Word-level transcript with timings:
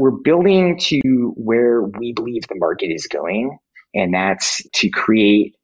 we're 0.00 0.10
building 0.10 0.78
to 0.78 1.34
where 1.36 1.82
we 1.82 2.12
believe 2.12 2.42
the 2.48 2.56
market 2.56 2.86
is 2.86 3.06
going, 3.06 3.56
and 3.94 4.14
that's 4.14 4.62
to 4.74 4.88
create 4.88 5.54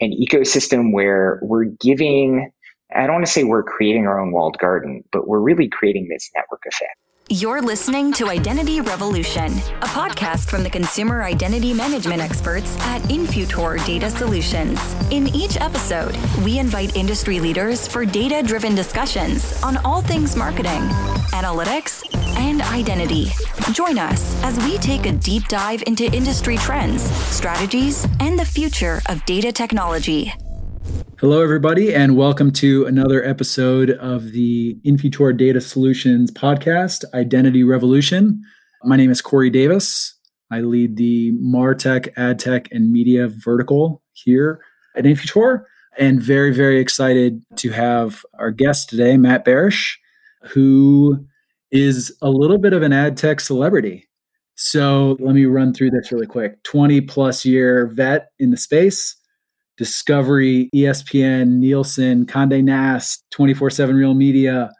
an 0.00 0.12
ecosystem 0.12 0.92
where 0.92 1.40
we're 1.42 1.64
giving, 1.64 2.50
I 2.94 3.06
don't 3.06 3.16
want 3.16 3.26
to 3.26 3.32
say 3.32 3.44
we're 3.44 3.64
creating 3.64 4.06
our 4.06 4.20
own 4.20 4.32
walled 4.32 4.58
garden, 4.58 5.02
but 5.12 5.26
we're 5.26 5.40
really 5.40 5.68
creating 5.68 6.08
this 6.08 6.30
network 6.34 6.62
effect. 6.66 6.96
You're 7.30 7.62
listening 7.62 8.12
to 8.14 8.28
Identity 8.28 8.82
Revolution, 8.82 9.46
a 9.46 9.86
podcast 9.86 10.50
from 10.50 10.62
the 10.62 10.68
consumer 10.68 11.22
identity 11.22 11.72
management 11.72 12.20
experts 12.20 12.76
at 12.80 13.00
Infutor 13.04 13.84
Data 13.86 14.10
Solutions. 14.10 14.78
In 15.10 15.34
each 15.34 15.56
episode, 15.56 16.14
we 16.44 16.58
invite 16.58 16.94
industry 16.96 17.40
leaders 17.40 17.88
for 17.88 18.04
data 18.04 18.46
driven 18.46 18.74
discussions 18.74 19.58
on 19.62 19.78
all 19.78 20.02
things 20.02 20.36
marketing, 20.36 20.82
analytics, 21.32 22.04
and 22.36 22.60
identity. 22.60 23.30
Join 23.72 23.98
us 23.98 24.40
as 24.44 24.58
we 24.58 24.76
take 24.76 25.06
a 25.06 25.12
deep 25.12 25.48
dive 25.48 25.82
into 25.86 26.04
industry 26.12 26.58
trends, 26.58 27.04
strategies, 27.34 28.06
and 28.20 28.38
the 28.38 28.44
future 28.44 29.00
of 29.08 29.24
data 29.24 29.50
technology. 29.50 30.34
Hello, 31.18 31.42
everybody, 31.42 31.94
and 31.94 32.16
welcome 32.16 32.50
to 32.52 32.84
another 32.86 33.24
episode 33.24 33.90
of 33.90 34.32
the 34.32 34.78
Infutor 34.84 35.36
Data 35.36 35.60
Solutions 35.60 36.30
podcast, 36.30 37.04
Identity 37.14 37.64
Revolution. 37.64 38.42
My 38.82 38.96
name 38.96 39.10
is 39.10 39.22
Corey 39.22 39.50
Davis. 39.50 40.18
I 40.50 40.60
lead 40.60 40.96
the 40.96 41.32
Martech, 41.32 42.14
AdTech, 42.14 42.68
and 42.70 42.92
Media 42.92 43.28
vertical 43.28 44.02
here 44.12 44.60
at 44.94 45.04
Infutor, 45.04 45.64
and 45.98 46.20
very, 46.20 46.52
very 46.52 46.78
excited 46.78 47.42
to 47.56 47.70
have 47.70 48.24
our 48.38 48.50
guest 48.50 48.90
today, 48.90 49.16
Matt 49.16 49.44
Barish, 49.44 49.94
who 50.42 51.26
is 51.70 52.16
a 52.20 52.30
little 52.30 52.58
bit 52.58 52.72
of 52.72 52.82
an 52.82 52.92
ad 52.92 53.16
tech 53.16 53.40
celebrity. 53.40 54.08
So 54.54 55.16
let 55.18 55.34
me 55.34 55.46
run 55.46 55.74
through 55.74 55.90
this 55.90 56.12
really 56.12 56.26
quick 56.26 56.62
20 56.62 57.00
plus 57.00 57.44
year 57.44 57.86
vet 57.86 58.28
in 58.38 58.50
the 58.50 58.56
space. 58.56 59.16
Discovery, 59.76 60.70
ESPN, 60.74 61.58
Nielsen, 61.58 62.26
Conde 62.26 62.64
Nast, 62.64 63.24
24 63.32 63.70
7 63.70 63.96
Real 63.96 64.14
Media, 64.14 64.70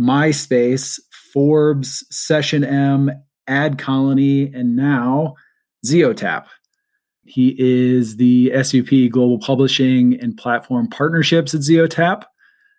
MySpace, 0.00 1.00
Forbes, 1.32 2.06
Session 2.10 2.64
M, 2.64 3.10
Ad 3.46 3.78
Colony, 3.78 4.52
and 4.52 4.76
now 4.76 5.34
Zeotap. 5.86 6.46
He 7.24 7.54
is 7.58 8.16
the 8.16 8.50
SVP 8.54 9.10
Global 9.10 9.38
Publishing 9.38 10.18
and 10.20 10.36
Platform 10.36 10.88
Partnerships 10.88 11.54
at 11.54 11.60
Zeotap. 11.60 12.24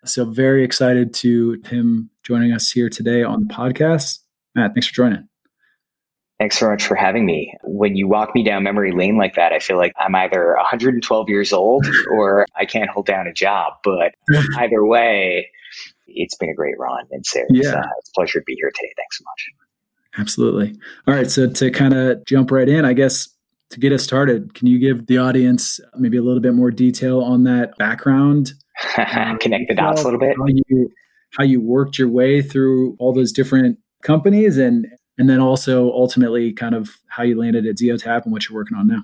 So 0.04 0.24
very 0.24 0.64
excited 0.64 1.14
to 1.14 1.60
him 1.66 2.10
joining 2.24 2.52
us 2.52 2.70
here 2.70 2.88
today 2.88 3.22
on 3.22 3.46
the 3.46 3.54
podcast. 3.54 4.18
Matt, 4.54 4.74
thanks 4.74 4.88
for 4.88 4.94
joining. 4.94 5.29
Thanks 6.40 6.56
so 6.56 6.70
much 6.70 6.86
for 6.86 6.94
having 6.94 7.26
me. 7.26 7.52
When 7.64 7.96
you 7.96 8.08
walk 8.08 8.34
me 8.34 8.42
down 8.42 8.62
memory 8.62 8.92
lane 8.92 9.18
like 9.18 9.34
that, 9.34 9.52
I 9.52 9.58
feel 9.58 9.76
like 9.76 9.92
I'm 9.98 10.14
either 10.14 10.54
112 10.56 11.28
years 11.28 11.52
old 11.52 11.86
or 12.10 12.46
I 12.56 12.64
can't 12.64 12.88
hold 12.88 13.04
down 13.04 13.26
a 13.26 13.32
job. 13.32 13.74
But 13.84 14.14
either 14.56 14.82
way, 14.82 15.50
it's 16.06 16.34
been 16.36 16.48
a 16.48 16.54
great 16.54 16.78
run. 16.78 17.04
And 17.10 17.26
so 17.26 17.40
it's, 17.50 17.66
yeah. 17.66 17.80
uh, 17.80 17.86
it's 17.98 18.08
a 18.08 18.12
pleasure 18.14 18.40
to 18.40 18.44
be 18.46 18.54
here 18.54 18.72
today. 18.74 18.90
Thanks 18.96 19.18
so 19.18 19.24
much. 19.24 20.18
Absolutely. 20.18 20.74
All 21.06 21.12
right. 21.12 21.30
So 21.30 21.46
to 21.46 21.70
kind 21.70 21.92
of 21.92 22.24
jump 22.24 22.50
right 22.50 22.70
in, 22.70 22.86
I 22.86 22.94
guess 22.94 23.28
to 23.68 23.78
get 23.78 23.92
us 23.92 24.02
started, 24.02 24.54
can 24.54 24.66
you 24.66 24.78
give 24.78 25.08
the 25.08 25.18
audience 25.18 25.78
maybe 25.98 26.16
a 26.16 26.22
little 26.22 26.40
bit 26.40 26.54
more 26.54 26.70
detail 26.70 27.20
on 27.20 27.44
that 27.44 27.76
background 27.76 28.54
connect 28.94 29.68
the 29.68 29.74
dots 29.74 30.00
a 30.00 30.04
little 30.04 30.18
bit. 30.18 30.34
How 30.38 30.46
you, 30.46 30.90
how 31.36 31.44
you 31.44 31.60
worked 31.60 31.98
your 31.98 32.08
way 32.08 32.40
through 32.40 32.96
all 32.98 33.12
those 33.12 33.30
different 33.30 33.78
companies 34.02 34.56
and 34.56 34.86
and 35.18 35.28
then 35.28 35.40
also 35.40 35.90
ultimately 35.92 36.52
kind 36.52 36.74
of 36.74 36.90
how 37.08 37.22
you 37.22 37.38
landed 37.38 37.66
at 37.66 37.76
Zeotap 37.76 38.24
and 38.24 38.32
what 38.32 38.48
you're 38.48 38.56
working 38.56 38.76
on 38.76 38.86
now. 38.86 39.02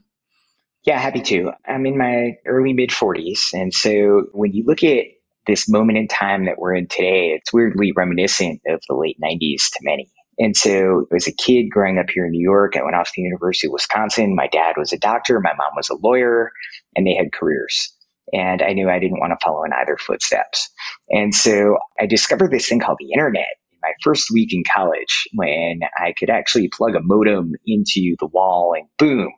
Yeah, 0.85 0.98
happy 0.98 1.21
to. 1.23 1.53
I'm 1.67 1.85
in 1.85 1.98
my 1.98 2.37
early 2.47 2.73
mid 2.73 2.91
40s. 2.91 3.53
And 3.53 3.75
so 3.75 4.27
when 4.33 4.53
you 4.53 4.64
look 4.64 4.85
at 4.85 5.07
this 5.47 5.69
moment 5.69 5.98
in 5.98 6.08
time 6.08 6.47
that 6.47 6.58
we're 6.58 6.75
in 6.75 6.86
today, 6.86 7.33
it's 7.33 7.53
weirdly 7.53 7.92
reminiscent 7.97 8.61
of 8.69 8.80
the 8.89 8.95
late 8.95 9.17
90s 9.23 9.70
to 9.73 9.80
many. 9.83 10.11
And 10.39 10.57
so 10.57 11.07
as 11.14 11.27
a 11.27 11.33
kid 11.33 11.70
growing 11.70 11.98
up 11.98 12.11
here 12.11 12.27
in 12.27 12.33
New 12.33 12.42
York, 12.42 12.77
I 12.77 12.85
went 12.85 12.95
off 12.95 13.09
to 13.09 13.13
the 13.17 13.23
University 13.23 13.67
of 13.67 13.73
Wisconsin. 13.73 14.36
My 14.36 14.48
dad 14.48 14.75
was 14.77 14.92
a 14.92 14.98
doctor, 14.98 15.41
my 15.41 15.55
mom 15.55 15.73
was 15.75 15.89
a 15.89 15.97
lawyer, 15.97 16.53
and 16.95 17.07
they 17.07 17.14
had 17.14 17.33
careers 17.33 17.97
and 18.33 18.63
I 18.63 18.73
knew 18.73 18.91
I 18.91 18.98
didn't 18.98 19.20
want 19.20 19.33
to 19.33 19.45
follow 19.45 19.64
in 19.64 19.73
either 19.73 19.97
footsteps. 19.97 20.69
And 21.11 21.35
so 21.35 21.79
I 22.01 22.07
discovered 22.07 22.51
this 22.51 22.69
thing 22.69 22.80
called 22.80 22.98
the 23.01 23.13
internet 23.13 23.47
in 23.47 23.66
my 23.86 23.92
first 24.02 24.30
week 24.33 24.52
in 24.52 24.64
college 24.73 25.29
when 25.35 25.80
I 25.97 26.13
could 26.13 26.30
actually 26.30 26.69
plug 26.69 26.97
a 26.97 27.01
modem 27.02 27.52
into 27.67 28.17
the 28.19 28.27
wall 28.27 28.74
and 28.77 28.89
boom, 28.98 29.33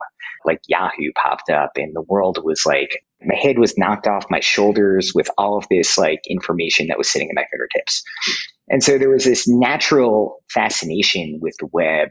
like 0.45 0.61
Yahoo 0.69 1.13
popped 1.23 1.51
up 1.51 1.73
and 1.77 1.95
the 1.95 2.05
world 2.09 2.39
was 2.43 2.65
like, 2.65 3.03
my 3.23 3.35
head 3.35 3.59
was 3.59 3.77
knocked 3.77 4.07
off 4.07 4.31
my 4.31 4.41
shoulders 4.41 5.13
with 5.15 5.29
all 5.37 5.59
of 5.59 5.67
this 5.71 5.99
like 5.99 6.21
information 6.29 6.87
that 6.87 6.99
was 6.99 7.11
sitting 7.11 7.29
at 7.29 7.35
my 7.35 7.45
fingertips. 7.51 8.03
And 8.69 8.83
so 8.83 8.97
there 8.97 9.11
was 9.11 9.25
this 9.25 9.47
natural 9.47 10.43
fascination 10.51 11.39
with 11.43 11.55
the 11.59 11.69
web, 11.73 12.09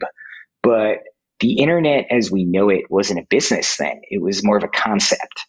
but 0.62 0.98
the 1.40 1.58
internet 1.58 2.06
as 2.10 2.30
we 2.30 2.44
know 2.44 2.68
it 2.68 2.90
wasn't 2.90 3.20
a 3.20 3.26
business 3.28 3.76
then. 3.78 4.00
It 4.10 4.22
was 4.22 4.44
more 4.44 4.56
of 4.56 4.64
a 4.64 4.68
concept. 4.68 5.46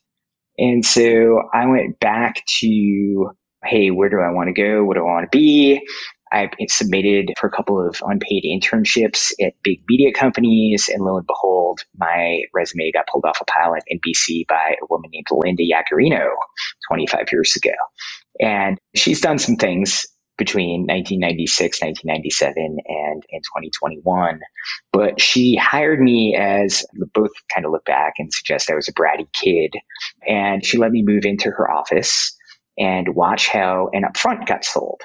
And 0.57 0.85
so 0.85 1.43
I 1.53 1.65
went 1.67 1.99
back 1.99 2.43
to, 2.59 3.31
hey, 3.65 3.91
where 3.91 4.09
do 4.09 4.19
I 4.19 4.31
want 4.31 4.47
to 4.47 4.61
go? 4.61 4.83
What 4.83 4.95
do 4.95 5.01
I 5.01 5.05
want 5.05 5.31
to 5.31 5.37
be? 5.37 5.81
I 6.31 6.49
submitted 6.67 7.33
for 7.39 7.47
a 7.47 7.51
couple 7.51 7.85
of 7.85 8.01
unpaid 8.05 8.43
internships 8.45 9.31
at 9.41 9.53
big 9.63 9.81
media 9.89 10.13
companies, 10.13 10.89
and 10.91 11.03
lo 11.03 11.17
and 11.17 11.27
behold, 11.27 11.81
my 11.97 12.41
resume 12.53 12.91
got 12.91 13.07
pulled 13.07 13.25
off 13.25 13.41
a 13.41 13.45
pile 13.45 13.75
at 13.75 13.83
NBC 13.91 14.47
by 14.47 14.75
a 14.81 14.85
woman 14.89 15.09
named 15.11 15.27
Linda 15.31 15.63
Yaccarino 15.63 16.29
25 16.89 17.31
years 17.31 17.55
ago. 17.55 17.75
And 18.39 18.77
she's 18.95 19.21
done 19.21 19.39
some 19.39 19.55
things 19.55 20.05
between 20.37 20.87
1996, 20.87 21.81
1997, 21.81 22.77
and, 22.87 23.23
and 23.31 23.43
2021. 23.43 24.39
But 24.93 25.21
she 25.21 25.55
hired 25.55 25.99
me 25.99 26.35
as 26.35 26.85
both 27.13 27.31
kind 27.53 27.65
of 27.65 27.71
look 27.71 27.85
back 27.85 28.13
and 28.17 28.33
suggest 28.33 28.71
I 28.71 28.75
was 28.75 28.87
a 28.87 28.93
bratty 28.93 29.27
kid. 29.33 29.75
And 30.27 30.65
she 30.65 30.77
let 30.77 30.91
me 30.91 31.03
move 31.03 31.25
into 31.25 31.51
her 31.51 31.69
office 31.69 32.35
and 32.77 33.15
watch 33.15 33.49
how 33.49 33.89
an 33.93 34.03
upfront 34.03 34.47
got 34.47 34.63
sold. 34.63 35.01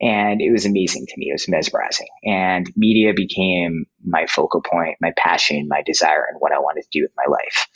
And 0.00 0.42
it 0.42 0.50
was 0.50 0.66
amazing 0.66 1.06
to 1.06 1.14
me. 1.16 1.28
It 1.30 1.34
was 1.34 1.48
mesmerizing. 1.48 2.08
And 2.24 2.70
media 2.76 3.14
became 3.14 3.86
my 4.04 4.26
focal 4.26 4.60
point, 4.60 4.96
my 5.00 5.12
passion, 5.16 5.68
my 5.68 5.82
desire, 5.86 6.26
and 6.28 6.38
what 6.40 6.52
I 6.52 6.58
wanted 6.58 6.82
to 6.82 6.88
do 6.92 7.02
with 7.02 7.12
my 7.16 7.24
life. 7.30 7.68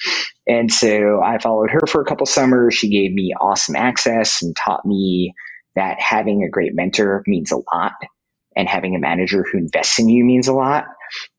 And 0.46 0.72
so 0.72 1.22
I 1.22 1.38
followed 1.38 1.70
her 1.70 1.86
for 1.88 2.00
a 2.00 2.04
couple 2.04 2.26
summers. 2.26 2.74
She 2.74 2.90
gave 2.90 3.12
me 3.14 3.34
awesome 3.40 3.76
access 3.76 4.42
and 4.42 4.56
taught 4.56 4.84
me 4.84 5.34
that 5.76 6.00
having 6.00 6.42
a 6.42 6.50
great 6.50 6.74
mentor 6.74 7.22
means 7.26 7.52
a 7.52 7.58
lot 7.72 7.92
and 8.56 8.68
having 8.68 8.96
a 8.96 9.00
manager 9.00 9.44
who 9.44 9.58
invests 9.58 9.98
in 9.98 10.08
you 10.08 10.24
means 10.24 10.48
a 10.48 10.52
lot. 10.52 10.86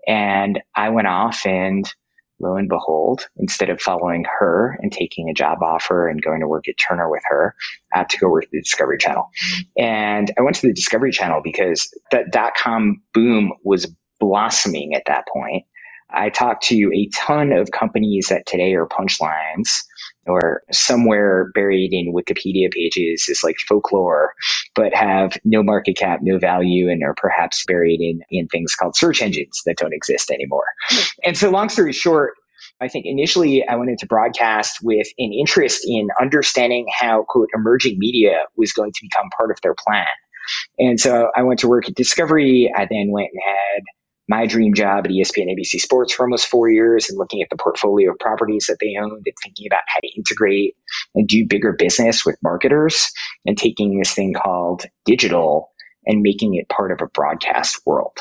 And 0.07 0.59
I 0.75 0.89
went 0.89 1.07
off 1.07 1.45
and 1.45 1.91
lo 2.39 2.55
and 2.55 2.69
behold, 2.69 3.27
instead 3.37 3.69
of 3.69 3.81
following 3.81 4.25
her 4.39 4.77
and 4.81 4.91
taking 4.91 5.29
a 5.29 5.33
job 5.33 5.59
offer 5.61 6.07
and 6.07 6.21
going 6.21 6.39
to 6.41 6.47
work 6.47 6.67
at 6.67 6.75
Turner 6.77 7.09
with 7.09 7.23
her, 7.27 7.55
I 7.93 7.99
had 7.99 8.09
to 8.09 8.17
go 8.17 8.29
work 8.29 8.45
at 8.45 8.51
the 8.51 8.61
Discovery 8.61 8.97
Channel. 8.97 9.29
And 9.77 10.31
I 10.37 10.41
went 10.41 10.55
to 10.57 10.67
the 10.67 10.73
Discovery 10.73 11.11
Channel 11.11 11.41
because 11.43 11.89
that 12.11 12.31
dot 12.31 12.53
com 12.57 13.01
boom 13.13 13.53
was 13.63 13.93
blossoming 14.19 14.93
at 14.93 15.03
that 15.07 15.25
point. 15.31 15.65
I 16.11 16.29
talked 16.29 16.63
to 16.65 16.91
a 16.93 17.09
ton 17.15 17.51
of 17.51 17.71
companies 17.71 18.27
that 18.29 18.45
today 18.45 18.73
are 18.73 18.87
punchlines 18.87 19.67
or 20.25 20.63
somewhere 20.71 21.51
buried 21.53 21.91
in 21.93 22.13
Wikipedia 22.13 22.71
pages 22.71 23.27
is 23.27 23.41
like 23.43 23.57
folklore, 23.67 24.33
but 24.75 24.93
have 24.93 25.37
no 25.43 25.63
market 25.63 25.97
cap, 25.97 26.19
no 26.21 26.37
value, 26.37 26.89
and 26.89 27.03
are 27.03 27.15
perhaps 27.15 27.63
buried 27.67 27.99
in, 28.01 28.21
in 28.29 28.47
things 28.47 28.75
called 28.75 28.95
search 28.95 29.21
engines 29.21 29.61
that 29.65 29.77
don't 29.77 29.93
exist 29.93 30.29
anymore. 30.29 30.65
Hmm. 30.89 31.03
And 31.25 31.37
so, 31.37 31.49
long 31.49 31.69
story 31.69 31.93
short, 31.93 32.33
I 32.81 32.87
think 32.87 33.05
initially 33.05 33.67
I 33.67 33.75
went 33.75 33.89
into 33.89 34.05
broadcast 34.05 34.79
with 34.83 35.07
an 35.17 35.33
interest 35.33 35.81
in 35.85 36.07
understanding 36.21 36.87
how, 36.97 37.25
quote, 37.27 37.49
emerging 37.53 37.97
media 37.97 38.43
was 38.55 38.71
going 38.71 38.91
to 38.91 38.99
become 39.01 39.29
part 39.35 39.51
of 39.51 39.57
their 39.61 39.75
plan. 39.75 40.07
And 40.77 40.99
so 40.99 41.29
I 41.35 41.43
went 41.43 41.59
to 41.59 41.67
work 41.67 41.87
at 41.87 41.95
Discovery. 41.95 42.71
I 42.75 42.87
then 42.89 43.11
went 43.11 43.29
and 43.33 43.41
had 43.45 43.83
my 44.29 44.45
dream 44.45 44.73
job 44.75 45.05
at 45.05 45.11
ESPN 45.11 45.51
ABC 45.51 45.79
Sports 45.79 46.13
for 46.13 46.23
almost 46.23 46.47
four 46.47 46.69
years 46.69 47.09
and 47.09 47.17
looking 47.17 47.41
at 47.41 47.49
the 47.49 47.57
portfolio 47.57 48.11
of 48.11 48.19
properties 48.19 48.67
that 48.67 48.77
they 48.79 48.95
owned 49.01 49.23
and 49.25 49.35
thinking 49.43 49.65
about 49.67 49.81
how 49.87 49.99
to 49.99 50.15
integrate 50.15 50.75
and 51.15 51.27
do 51.27 51.45
bigger 51.47 51.73
business 51.73 52.25
with 52.25 52.37
marketers 52.43 53.09
and 53.45 53.57
taking 53.57 53.97
this 53.97 54.13
thing 54.13 54.33
called 54.33 54.85
digital 55.05 55.71
and 56.05 56.21
making 56.21 56.53
it 56.53 56.69
part 56.69 56.91
of 56.91 57.01
a 57.01 57.07
broadcast 57.07 57.81
world. 57.87 58.19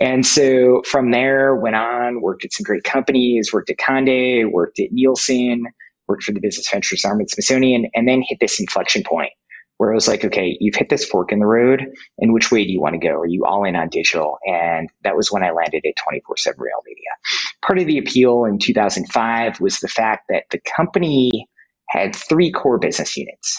And 0.00 0.26
so 0.26 0.82
from 0.86 1.10
there, 1.10 1.54
went 1.54 1.76
on, 1.76 2.22
worked 2.22 2.44
at 2.44 2.52
some 2.52 2.64
great 2.64 2.84
companies, 2.84 3.52
worked 3.52 3.70
at 3.70 3.78
Conde, 3.78 4.52
worked 4.52 4.80
at 4.80 4.92
Nielsen, 4.92 5.64
worked 6.08 6.22
for 6.24 6.32
the 6.32 6.40
Business 6.40 6.68
Ventures 6.70 7.04
arm 7.04 7.20
at 7.20 7.30
Smithsonian, 7.30 7.88
and 7.94 8.08
then 8.08 8.22
hit 8.26 8.40
this 8.40 8.58
inflection 8.58 9.02
point 9.04 9.30
where 9.80 9.92
I 9.92 9.94
was 9.94 10.06
like, 10.06 10.26
okay, 10.26 10.58
you've 10.60 10.74
hit 10.74 10.90
this 10.90 11.06
fork 11.06 11.32
in 11.32 11.38
the 11.38 11.46
road, 11.46 11.86
and 12.18 12.34
which 12.34 12.52
way 12.52 12.66
do 12.66 12.70
you 12.70 12.82
want 12.82 13.00
to 13.00 13.08
go? 13.08 13.14
Are 13.14 13.26
you 13.26 13.46
all 13.46 13.64
in 13.64 13.76
on 13.76 13.88
digital? 13.88 14.36
And 14.44 14.90
that 15.04 15.16
was 15.16 15.32
when 15.32 15.42
I 15.42 15.52
landed 15.52 15.86
at 15.86 15.96
24 15.96 16.36
7 16.36 16.60
Real 16.60 16.82
Media. 16.86 17.08
Part 17.66 17.78
of 17.78 17.86
the 17.86 17.96
appeal 17.96 18.44
in 18.44 18.58
2005 18.58 19.58
was 19.58 19.80
the 19.80 19.88
fact 19.88 20.26
that 20.28 20.44
the 20.50 20.60
company 20.76 21.48
had 21.88 22.14
three 22.14 22.52
core 22.52 22.76
business 22.78 23.16
units. 23.16 23.58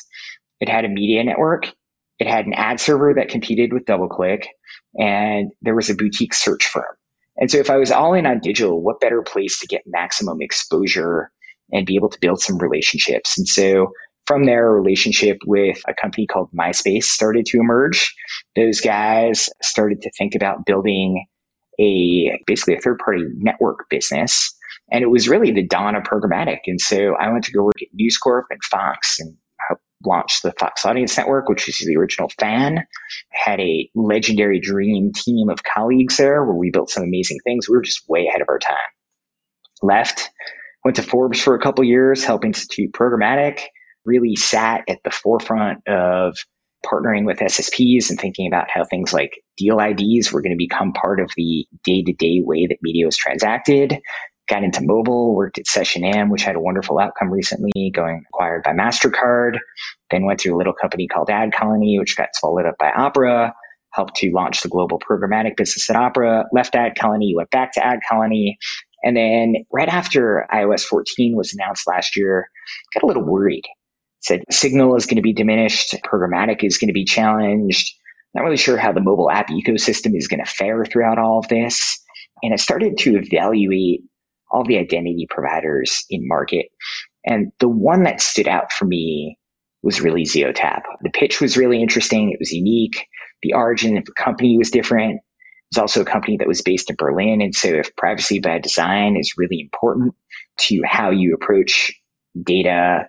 It 0.60 0.70
had 0.70 0.86
a 0.86 0.90
media 0.90 1.24
network, 1.24 1.66
it 2.20 2.28
had 2.28 2.46
an 2.46 2.54
ad 2.54 2.80
server 2.80 3.16
that 3.16 3.30
competed 3.30 3.74
with 3.74 3.86
DoubleClick, 3.86 4.46
and 5.00 5.50
there 5.64 5.76
was 5.76 5.90
a 5.90 5.96
boutique 5.96 6.36
search 6.36 6.68
firm. 6.68 6.86
And 7.38 7.50
so 7.50 7.58
if 7.58 7.72
I 7.72 7.78
was 7.78 7.90
all 7.90 8.14
in 8.14 8.28
on 8.28 8.42
digital, 8.42 8.84
what 8.84 9.00
better 9.00 9.24
place 9.24 9.60
to 9.60 9.66
get 9.66 9.82
maximum 9.88 10.38
exposure 10.40 11.32
and 11.72 11.88
be 11.88 11.96
able 11.96 12.10
to 12.10 12.20
build 12.20 12.42
some 12.42 12.60
relationships? 12.60 13.40
And 13.40 13.48
so 13.48 13.92
from 14.32 14.46
there, 14.46 14.70
a 14.70 14.80
relationship 14.80 15.40
with 15.46 15.82
a 15.90 15.94
company 15.94 16.26
called 16.26 16.50
MySpace 16.58 17.04
started 17.04 17.46
to 17.48 17.60
emerge. 17.60 18.16
Those 18.56 18.80
guys 18.80 19.50
started 19.62 20.02
to 20.04 20.12
think 20.18 20.36
about 20.36 20.66
building 20.66 21.26
a 21.82 22.32
basically 22.48 22.76
a 22.76 22.80
third 22.80 23.00
party 23.00 23.26
network 23.36 23.90
business. 23.90 24.56
And 24.90 25.04
it 25.04 25.08
was 25.08 25.28
really 25.28 25.52
the 25.52 25.68
dawn 25.68 25.96
of 25.96 26.04
programmatic. 26.04 26.60
And 26.66 26.80
so 26.80 27.18
I 27.20 27.30
went 27.30 27.44
to 27.44 27.52
go 27.52 27.64
work 27.64 27.82
at 27.82 27.90
News 27.94 28.18
Corp 28.18 28.46
and 28.50 28.64
Fox 28.64 29.20
and 29.20 29.36
launched 30.06 30.44
the 30.44 30.54
Fox 30.58 30.86
Audience 30.86 31.18
Network, 31.18 31.50
which 31.50 31.68
was 31.68 31.76
the 31.80 31.98
original 31.98 32.30
fan. 32.40 32.86
Had 33.32 33.60
a 33.60 33.90
legendary 33.96 34.62
dream 34.62 35.12
team 35.14 35.50
of 35.50 35.64
colleagues 35.64 36.16
there 36.16 36.46
where 36.46 36.56
we 36.56 36.72
built 36.72 36.90
some 36.90 37.04
amazing 37.04 37.40
things. 37.44 37.68
We 37.68 37.76
were 37.76 37.82
just 37.82 38.08
way 38.08 38.28
ahead 38.28 38.42
of 38.42 38.48
our 38.48 38.60
time. 38.60 38.78
Left, 39.82 40.30
went 40.86 40.96
to 40.96 41.04
Forbes 41.04 41.42
for 41.42 41.54
a 41.54 41.62
couple 41.62 41.84
years, 41.84 42.24
helping 42.24 42.52
institute 42.52 42.94
programmatic 42.94 43.64
really 44.06 44.36
sat 44.36 44.84
at 44.88 45.00
the 45.04 45.12
forefront 45.12 45.88
of 45.88 46.36
partnering 46.86 47.26
with 47.26 47.40
SSPs 47.40 48.10
and 48.10 48.20
thinking 48.20 48.48
about 48.48 48.70
how 48.70 48.84
things 48.84 49.14
like 49.14 49.32
deal 49.58 49.80
IDs 49.80 50.32
were 50.32 50.42
going 50.42 50.54
to 50.54 50.58
become 50.58 50.94
part 50.94 51.20
of 51.20 51.30
the 51.38 51.66
day 51.84 52.02
to 52.04 52.14
day 52.14 52.42
way 52.44 52.66
that 52.68 52.78
media 52.82 53.06
was 53.06 53.18
transacted. 53.18 54.00
Got 54.50 54.64
into 54.64 54.82
mobile, 54.84 55.36
worked 55.36 55.60
at 55.60 55.68
Session 55.68 56.02
SessionM, 56.02 56.30
which 56.30 56.42
had 56.42 56.56
a 56.56 56.60
wonderful 56.60 57.00
outcome 57.00 57.30
recently, 57.32 57.92
going 57.94 58.24
acquired 58.34 58.64
by 58.64 58.72
MasterCard. 58.72 59.60
Then 60.10 60.26
went 60.26 60.40
to 60.42 60.50
a 60.50 60.58
little 60.58 60.74
company 60.74 61.08
called 61.08 61.30
Ad 61.30 61.54
Colony, 61.54 61.98
which 62.00 62.18
got 62.18 62.36
swallowed 62.36 62.66
up 62.66 62.76
by 62.80 62.92
Opera. 62.92 63.54
Helped 63.94 64.16
to 64.16 64.32
launch 64.32 64.62
the 64.62 64.70
global 64.70 65.00
programmatic 65.00 65.56
business 65.58 65.90
at 65.90 65.96
Opera. 65.96 66.46
Left 66.52 66.76
Ad 66.76 66.98
Colony, 67.00 67.34
went 67.36 67.52
back 67.52 67.74
to 67.74 67.86
Ad 67.86 68.00
Colony, 68.10 68.58
And 69.04 69.16
then 69.16 69.56
right 69.72 69.90
after 69.90 70.48
iOS 70.54 70.84
14 70.84 71.36
was 71.36 71.54
announced 71.54 71.88
last 71.88 72.18
year, 72.18 72.50
got 72.94 73.04
a 73.04 73.06
little 73.06 73.24
worried 73.24 73.66
said 74.22 74.44
signal 74.50 74.96
is 74.96 75.06
going 75.06 75.18
to 75.18 75.22
be 75.22 75.34
diminished, 75.34 75.96
programmatic 76.06 76.64
is 76.64 76.78
going 76.78 76.88
to 76.88 76.94
be 76.94 77.06
challenged. 77.06 77.92
Not 78.34 78.44
really 78.44 78.58
sure 78.58 78.78
how 78.78 78.94
the 78.94 79.02
mobile 79.02 79.30
app 79.30 79.50
ecosystem 79.50 80.16
is 80.16 80.28
going 80.28 80.44
to 80.44 80.50
fare 80.50 80.86
throughout 80.86 81.18
all 81.18 81.40
of 81.40 81.48
this. 81.50 82.00
And 82.44 82.54
I 82.54 82.56
started 82.56 82.98
to 83.00 83.18
evaluate 83.18 84.02
all 84.50 84.64
the 84.64 84.78
identity 84.78 85.28
providers 85.30 86.04
in 86.10 86.28
market. 86.28 86.68
And 87.26 87.52
the 87.60 87.70
one 87.70 88.04
that 88.04 88.22
stood 88.22 88.48
out 88.48 88.72
for 88.72 88.86
me 88.86 89.38
was 89.84 90.02
really 90.02 90.24
ZeoTap. 90.24 90.82
The 91.02 91.10
pitch 91.10 91.42
was 91.42 91.58
really 91.58 91.82
interesting. 91.82 92.32
It 92.32 92.40
was 92.40 92.52
unique. 92.52 93.08
The 93.42 93.54
origin 93.54 93.98
of 93.98 94.06
the 94.06 94.14
company 94.14 94.58
was 94.58 94.70
different. 94.70 95.16
It 95.16 95.78
was 95.78 95.82
also 95.82 96.02
a 96.02 96.06
company 96.06 96.38
that 96.38 96.48
was 96.48 96.62
based 96.62 96.90
in 96.90 96.96
Berlin. 96.98 97.42
And 97.42 97.56
so 97.56 97.70
if 97.70 97.96
privacy 97.96 98.40
by 98.40 98.60
design 98.60 99.18
is 99.18 99.34
really 99.38 99.60
important 99.60 100.14
to 100.60 100.82
how 100.86 101.10
you 101.10 101.34
approach 101.34 101.92
data 102.44 103.06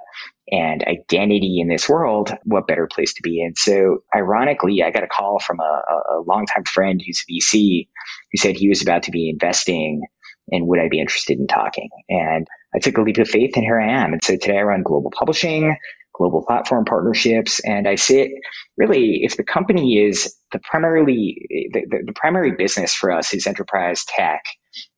and 0.51 0.85
identity 0.85 1.61
in 1.61 1.69
this 1.69 1.89
world, 1.89 2.33
what 2.45 2.67
better 2.67 2.89
place 2.93 3.15
to 3.15 3.23
be 3.23 3.43
in? 3.43 3.55
So 3.57 4.03
ironically, 4.15 4.83
I 4.83 4.91
got 4.91 5.05
a 5.05 5.09
call 5.09 5.39
from 5.39 5.61
a, 5.61 5.83
a 6.11 6.21
longtime 6.27 6.65
friend 6.65 7.01
who's 7.05 7.25
a 7.29 7.33
VC 7.33 7.89
who 8.33 8.39
said 8.39 8.57
he 8.57 8.69
was 8.69 8.83
about 8.83 9.03
to 9.05 9.11
be 9.11 9.31
investing 9.31 10.03
and 10.51 10.67
would 10.67 10.81
I 10.81 10.89
be 10.89 11.01
interested 11.01 11.39
in 11.39 11.47
talking? 11.47 11.89
And 12.09 12.47
I 12.75 12.79
took 12.79 12.99
a 12.99 13.03
leap 13.03 13.19
of 13.19 13.29
faith 13.29 13.53
and 13.55 13.65
here 13.65 13.81
I 13.81 13.91
am. 13.91 14.13
And 14.13 14.23
so 14.23 14.37
today 14.37 14.59
I 14.59 14.63
run 14.63 14.83
global 14.83 15.13
publishing, 15.17 15.77
global 16.15 16.45
platform 16.45 16.85
partnerships, 16.85 17.61
and 17.61 17.89
I 17.89 17.95
sit 17.95 18.31
really, 18.77 19.21
if 19.23 19.37
the 19.37 19.45
company 19.45 19.99
is 19.99 20.35
the 20.53 20.59
primarily, 20.59 21.47
the, 21.73 21.85
the, 21.89 22.03
the 22.07 22.13
primary 22.13 22.53
business 22.53 22.95
for 22.95 23.11
us 23.11 23.33
is 23.33 23.47
enterprise 23.47 24.05
tech, 24.09 24.43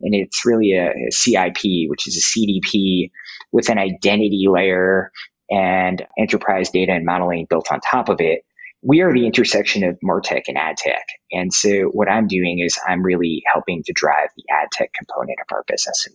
and 0.01 0.15
it's 0.15 0.45
really 0.45 0.73
a, 0.73 0.91
a 0.91 1.11
CIP, 1.11 1.89
which 1.89 2.07
is 2.07 2.17
a 2.17 2.39
CDP 2.39 3.11
with 3.53 3.69
an 3.69 3.79
identity 3.79 4.47
layer 4.49 5.13
and 5.51 6.07
enterprise 6.19 6.71
data 6.71 6.93
and 6.93 7.05
modeling 7.05 7.47
built 7.49 7.71
on 7.71 7.81
top 7.81 8.09
of 8.09 8.21
it. 8.21 8.45
We 8.83 9.01
are 9.01 9.13
the 9.13 9.27
intersection 9.27 9.83
of 9.83 9.99
Martech 10.05 10.43
and 10.47 10.59
ad 10.59 10.77
tech. 10.77 11.07
And 11.33 11.53
so 11.53 11.85
what 11.93 12.09
I'm 12.09 12.27
doing 12.27 12.59
is 12.59 12.79
I'm 12.87 13.03
really 13.03 13.43
helping 13.53 13.83
to 13.85 13.93
drive 13.95 14.29
the 14.37 14.45
ad 14.51 14.69
tech 14.73 14.93
component 14.93 15.39
of 15.41 15.55
our 15.55 15.65
business. 15.67 16.07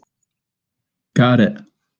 Got 1.15 1.39
it. 1.39 1.57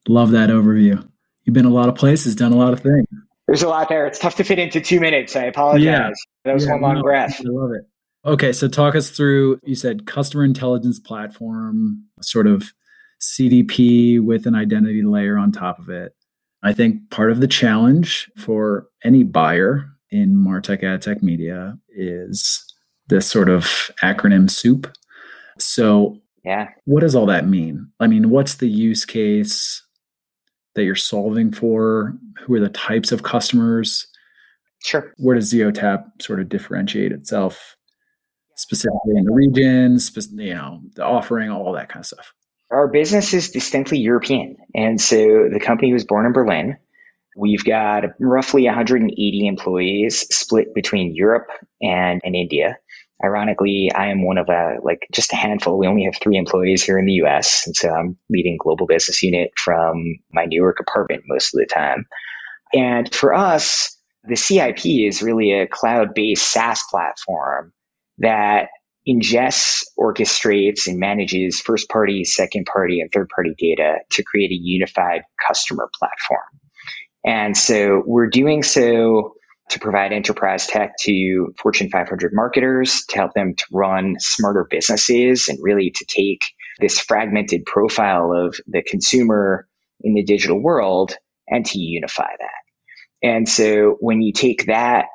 Love 0.08 0.32
that 0.32 0.50
overview. 0.50 1.08
You've 1.44 1.54
been 1.54 1.66
a 1.66 1.72
lot 1.72 1.90
of 1.90 1.96
places, 1.96 2.36
done 2.36 2.52
a 2.52 2.58
lot 2.58 2.74
of 2.74 2.82
things. 2.82 3.08
There's 3.48 3.64
a 3.64 3.68
lot 3.68 3.90
there. 3.90 4.06
It's 4.06 4.20
tough 4.20 4.36
to 4.36 4.44
fit 4.44 4.60
into 4.60 4.80
two 4.80 5.00
minutes. 5.00 5.36
I 5.36 5.46
apologize. 5.46 5.84
Yeah. 5.84 6.12
That 6.46 6.54
was 6.54 6.66
yeah, 6.66 6.74
one 6.74 6.82
long 6.82 6.96
no, 6.96 7.02
breath. 7.02 7.40
I 7.40 7.44
love 7.46 7.72
it. 7.72 7.88
Okay, 8.26 8.52
so 8.54 8.68
talk 8.68 8.96
us 8.96 9.10
through. 9.10 9.60
You 9.64 9.76
said 9.76 10.06
customer 10.06 10.44
intelligence 10.44 11.00
platform, 11.00 12.04
sort 12.22 12.46
of 12.46 12.74
CDP 13.22 14.24
with 14.24 14.46
an 14.46 14.56
identity 14.56 15.02
layer 15.02 15.38
on 15.38 15.52
top 15.52 15.80
of 15.80 15.90
it. 15.90 16.14
I 16.64 16.74
think 16.74 17.10
part 17.10 17.32
of 17.32 17.40
the 17.40 17.48
challenge 17.48 18.30
for 18.38 18.88
any 19.04 19.24
buyer 19.24 19.90
in 20.12 20.36
Martech 20.36 20.84
ad 20.84 21.02
tech 21.02 21.24
media 21.24 21.78
is 21.90 22.66
this 23.08 23.28
sort 23.28 23.50
of 23.50 23.92
acronym 24.04 24.50
soup. 24.50 24.92
So, 25.58 26.18
yeah, 26.44 26.70
what 26.86 27.02
does 27.02 27.16
all 27.16 27.26
that 27.28 27.48
mean? 27.48 27.88
I 28.00 28.08
mean, 28.08 28.30
what's 28.30 28.56
the 28.56 28.70
use 28.70 29.06
case 29.06 29.82
that 30.76 30.84
you're 30.84 30.96
solving 30.96 31.52
for? 31.52 32.18
Who 32.42 32.54
are 32.56 32.60
the 32.60 32.70
types 32.70 33.12
of 33.12 33.24
customers? 33.24 34.08
Sure. 34.84 35.14
Where 35.18 35.36
does 35.36 35.52
ZeoTap 35.52 36.22
sort 36.22 36.40
of 36.40 36.50
differentiate 36.50 37.12
itself 37.12 37.76
specifically 38.56 39.18
in 39.18 39.26
the 39.26 39.34
region, 39.34 39.98
you 40.32 40.54
know, 40.54 40.82
the 40.96 41.06
offering, 41.06 41.50
all 41.50 41.74
that 41.74 41.90
kind 41.90 42.02
of 42.02 42.08
stuff? 42.08 42.34
Our 42.72 42.88
business 42.88 43.34
is 43.34 43.50
distinctly 43.50 43.98
European. 43.98 44.58
And 44.76 45.02
so 45.02 45.50
the 45.52 45.60
company 45.60 45.92
was 45.92 46.06
born 46.06 46.26
in 46.26 46.34
Berlin. 46.34 46.78
We've 47.36 47.64
got 47.64 48.04
roughly 48.20 48.66
180 48.66 49.48
employees 49.48 50.20
split 50.36 50.74
between 50.76 51.16
Europe 51.16 51.48
and, 51.82 52.22
and 52.24 52.36
India. 52.36 52.78
Ironically, 53.24 53.92
I 53.96 54.08
am 54.08 54.26
one 54.26 54.38
of 54.38 54.50
a, 54.50 54.78
like 54.84 55.08
just 55.12 55.34
a 55.34 55.36
handful. 55.36 55.78
We 55.78 55.88
only 55.88 56.04
have 56.04 56.16
three 56.22 56.38
employees 56.38 56.84
here 56.84 56.98
in 56.98 57.06
the 57.06 57.22
US. 57.24 57.66
And 57.66 57.76
so 57.76 57.90
I'm 57.90 58.18
leading 58.30 58.58
global 58.58 58.86
business 58.86 59.22
unit 59.24 59.52
from 59.58 60.18
my 60.32 60.46
New 60.46 60.62
York 60.62 60.78
apartment 60.80 61.24
most 61.28 61.54
of 61.54 61.60
the 61.60 61.66
time. 61.66 62.06
And 62.74 63.14
for 63.14 63.34
us, 63.34 63.98
the 64.24 64.36
CIP 64.36 64.86
is 64.86 65.24
really 65.24 65.52
a 65.52 65.68
cloud 65.68 66.14
based 66.14 66.52
SaaS 66.52 66.82
platform 66.90 67.74
that 68.20 68.70
ingests, 69.08 69.84
orchestrates, 69.98 70.88
and 70.88 71.00
manages 71.00 71.60
first 71.60 71.90
party, 71.90 72.24
second 72.24 72.66
party, 72.66 73.00
and 73.00 73.12
third 73.12 73.30
party 73.30 73.54
data 73.58 73.98
to 74.12 74.24
create 74.24 74.52
a 74.52 74.60
unified 74.60 75.22
customer 75.48 75.90
platform. 75.98 76.42
And 77.26 77.58
so 77.58 78.04
we're 78.06 78.30
doing 78.30 78.64
so 78.64 79.34
to 79.70 79.80
provide 79.80 80.12
enterprise 80.12 80.66
tech 80.68 80.94
to 81.02 81.54
Fortune 81.62 81.90
500 81.90 82.32
marketers 82.34 83.06
to 83.10 83.18
help 83.18 83.34
them 83.34 83.54
to 83.56 83.66
run 83.72 84.16
smarter 84.20 84.66
businesses 84.70 85.48
and 85.48 85.60
really 85.62 85.92
to 85.92 86.06
take 86.06 86.42
this 86.80 87.00
fragmented 87.00 87.66
profile 87.66 88.34
of 88.34 88.56
the 88.68 88.82
consumer 88.82 89.68
in 90.02 90.14
the 90.14 90.24
digital 90.24 90.60
world 90.62 91.16
and 91.48 91.66
to 91.66 91.80
unify 91.80 92.30
that. 92.40 93.28
And 93.28 93.48
so 93.48 93.98
when 94.00 94.22
you 94.22 94.32
take 94.34 94.66
that 94.66 95.06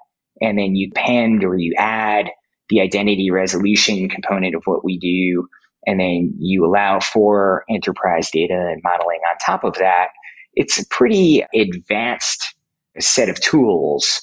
and 0.40 0.58
then 0.58 0.76
you 0.76 0.90
append 0.92 1.42
or 1.42 1.56
you 1.56 1.74
add 1.78 2.30
the 2.68 2.80
identity 2.80 3.30
resolution 3.30 4.09
component 4.09 4.54
of 4.54 4.62
what 4.64 4.85
we 4.85 4.99
do. 4.99 5.49
And 5.87 6.00
then 6.00 6.35
you 6.38 6.64
allow 6.64 7.00
for 7.00 7.64
enterprise 7.68 8.30
data 8.30 8.54
and 8.54 8.80
modeling 8.83 9.21
on 9.28 9.37
top 9.44 9.64
of 9.64 9.75
that. 9.75 10.09
It's 10.54 10.78
a 10.78 10.87
pretty 10.87 11.44
advanced 11.54 12.54
set 13.00 13.28
of 13.28 13.40
tools 13.40 14.21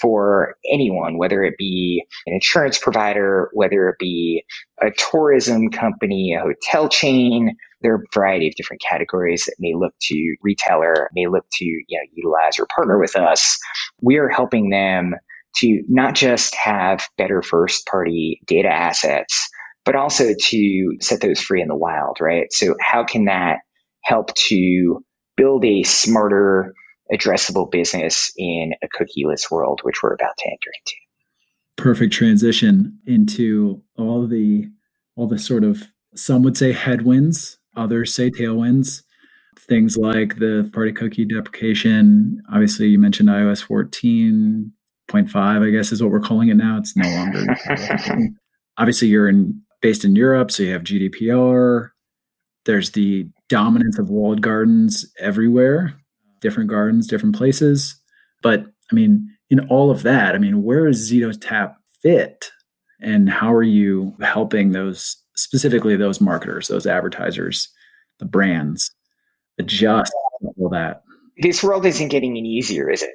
for 0.00 0.56
anyone, 0.70 1.18
whether 1.18 1.44
it 1.44 1.54
be 1.58 2.04
an 2.26 2.34
insurance 2.34 2.78
provider, 2.78 3.50
whether 3.52 3.88
it 3.88 3.96
be 3.98 4.44
a 4.80 4.90
tourism 4.90 5.70
company, 5.70 6.34
a 6.34 6.40
hotel 6.40 6.88
chain. 6.88 7.56
There 7.82 7.92
are 7.92 8.02
a 8.02 8.14
variety 8.14 8.48
of 8.48 8.54
different 8.54 8.82
categories 8.82 9.44
that 9.44 9.54
may 9.58 9.74
look 9.74 9.94
to 10.02 10.36
retailer, 10.42 11.10
may 11.14 11.26
look 11.26 11.46
to 11.52 11.64
you 11.64 11.84
know, 11.90 12.02
utilize 12.14 12.58
or 12.58 12.66
partner 12.74 12.98
with 12.98 13.16
us. 13.16 13.58
We 14.00 14.16
are 14.16 14.28
helping 14.28 14.70
them 14.70 15.14
to 15.56 15.82
not 15.88 16.14
just 16.14 16.54
have 16.54 17.06
better 17.18 17.42
first 17.42 17.86
party 17.86 18.40
data 18.46 18.68
assets, 18.68 19.48
but 19.84 19.96
also 19.96 20.32
to 20.40 20.96
set 21.00 21.20
those 21.20 21.40
free 21.40 21.60
in 21.60 21.68
the 21.68 21.76
wild, 21.76 22.18
right? 22.20 22.46
So 22.52 22.74
how 22.80 23.04
can 23.04 23.24
that 23.24 23.58
help 24.04 24.34
to 24.34 25.04
build 25.36 25.64
a 25.64 25.82
smarter, 25.82 26.74
addressable 27.12 27.70
business 27.70 28.32
in 28.36 28.72
a 28.82 28.88
cookieless 28.88 29.50
world, 29.50 29.80
which 29.82 30.02
we're 30.02 30.14
about 30.14 30.36
to 30.38 30.46
enter 30.46 30.70
into. 30.80 30.96
Perfect 31.76 32.12
transition 32.12 32.98
into 33.06 33.82
all 33.96 34.26
the 34.26 34.68
all 35.16 35.26
the 35.26 35.38
sort 35.38 35.64
of 35.64 35.82
some 36.14 36.42
would 36.42 36.56
say 36.56 36.72
headwinds, 36.72 37.58
others 37.76 38.14
say 38.14 38.30
tailwinds. 38.30 39.02
Things 39.68 39.96
like 39.96 40.36
the 40.36 40.68
party 40.72 40.92
cookie 40.92 41.24
deprecation. 41.24 42.42
Obviously, 42.50 42.88
you 42.88 42.98
mentioned 42.98 43.28
iOS 43.28 43.68
14.5, 45.12 45.66
I 45.66 45.70
guess 45.70 45.92
is 45.92 46.02
what 46.02 46.10
we're 46.10 46.20
calling 46.20 46.48
it 46.48 46.56
now. 46.56 46.78
It's 46.78 46.96
no 46.96 47.08
longer. 47.08 47.44
Obviously, 48.78 49.08
you're 49.08 49.28
in 49.28 49.60
based 49.80 50.04
in 50.04 50.16
Europe, 50.16 50.50
so 50.50 50.62
you 50.62 50.72
have 50.72 50.82
GDPR. 50.82 51.90
There's 52.64 52.92
the 52.92 53.28
dominance 53.48 53.98
of 53.98 54.08
walled 54.08 54.40
gardens 54.40 55.10
everywhere, 55.18 55.94
different 56.40 56.70
gardens, 56.70 57.06
different 57.06 57.34
places. 57.34 57.96
But 58.42 58.64
I 58.90 58.94
mean, 58.94 59.28
in 59.50 59.60
all 59.68 59.90
of 59.90 60.02
that, 60.02 60.34
I 60.34 60.38
mean, 60.38 60.62
where 60.62 60.86
is 60.86 61.10
does 61.10 61.12
Zeotap 61.12 61.74
fit? 62.02 62.50
And 63.00 63.28
how 63.28 63.52
are 63.52 63.64
you 63.64 64.14
helping 64.20 64.70
those, 64.70 65.16
specifically 65.34 65.96
those 65.96 66.20
marketers, 66.20 66.68
those 66.68 66.86
advertisers, 66.86 67.68
the 68.20 68.24
brands, 68.24 68.90
adjust 69.58 70.12
all 70.56 70.68
that? 70.70 71.02
This 71.38 71.62
world 71.64 71.84
isn't 71.84 72.08
getting 72.08 72.36
any 72.38 72.48
easier, 72.48 72.88
is 72.88 73.02
it? 73.02 73.14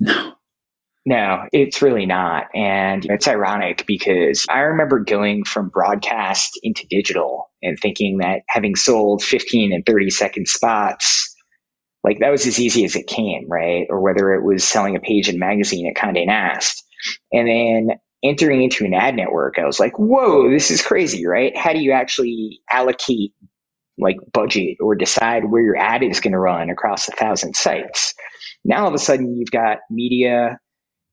No. 0.00 0.35
No, 1.08 1.44
it's 1.52 1.80
really 1.82 2.04
not. 2.04 2.46
And 2.52 3.04
it's 3.06 3.28
ironic 3.28 3.86
because 3.86 4.44
I 4.50 4.58
remember 4.60 4.98
going 4.98 5.44
from 5.44 5.68
broadcast 5.68 6.58
into 6.64 6.84
digital 6.90 7.48
and 7.62 7.78
thinking 7.78 8.18
that 8.18 8.42
having 8.48 8.74
sold 8.74 9.22
15 9.22 9.72
and 9.72 9.86
30 9.86 10.10
second 10.10 10.48
spots, 10.48 11.32
like 12.02 12.18
that 12.18 12.30
was 12.30 12.44
as 12.44 12.58
easy 12.58 12.84
as 12.84 12.96
it 12.96 13.06
came, 13.06 13.48
right? 13.48 13.86
Or 13.88 14.00
whether 14.00 14.34
it 14.34 14.44
was 14.44 14.64
selling 14.64 14.96
a 14.96 15.00
page 15.00 15.28
in 15.28 15.38
magazine 15.38 15.86
at 15.86 15.94
Condé 15.94 16.26
Nast. 16.26 16.84
And 17.32 17.46
then 17.46 17.98
entering 18.24 18.64
into 18.64 18.84
an 18.84 18.92
ad 18.92 19.14
network, 19.14 19.60
I 19.60 19.64
was 19.64 19.78
like, 19.78 19.96
whoa, 20.00 20.50
this 20.50 20.72
is 20.72 20.82
crazy, 20.82 21.24
right? 21.24 21.56
How 21.56 21.72
do 21.72 21.78
you 21.78 21.92
actually 21.92 22.58
allocate 22.68 23.32
like 23.96 24.16
budget 24.32 24.76
or 24.80 24.96
decide 24.96 25.50
where 25.52 25.62
your 25.62 25.76
ad 25.76 26.02
is 26.02 26.18
going 26.18 26.32
to 26.32 26.38
run 26.40 26.68
across 26.68 27.06
a 27.06 27.12
thousand 27.12 27.54
sites? 27.54 28.12
Now 28.64 28.82
all 28.82 28.88
of 28.88 28.94
a 28.94 28.98
sudden 28.98 29.36
you've 29.36 29.52
got 29.52 29.78
media, 29.88 30.58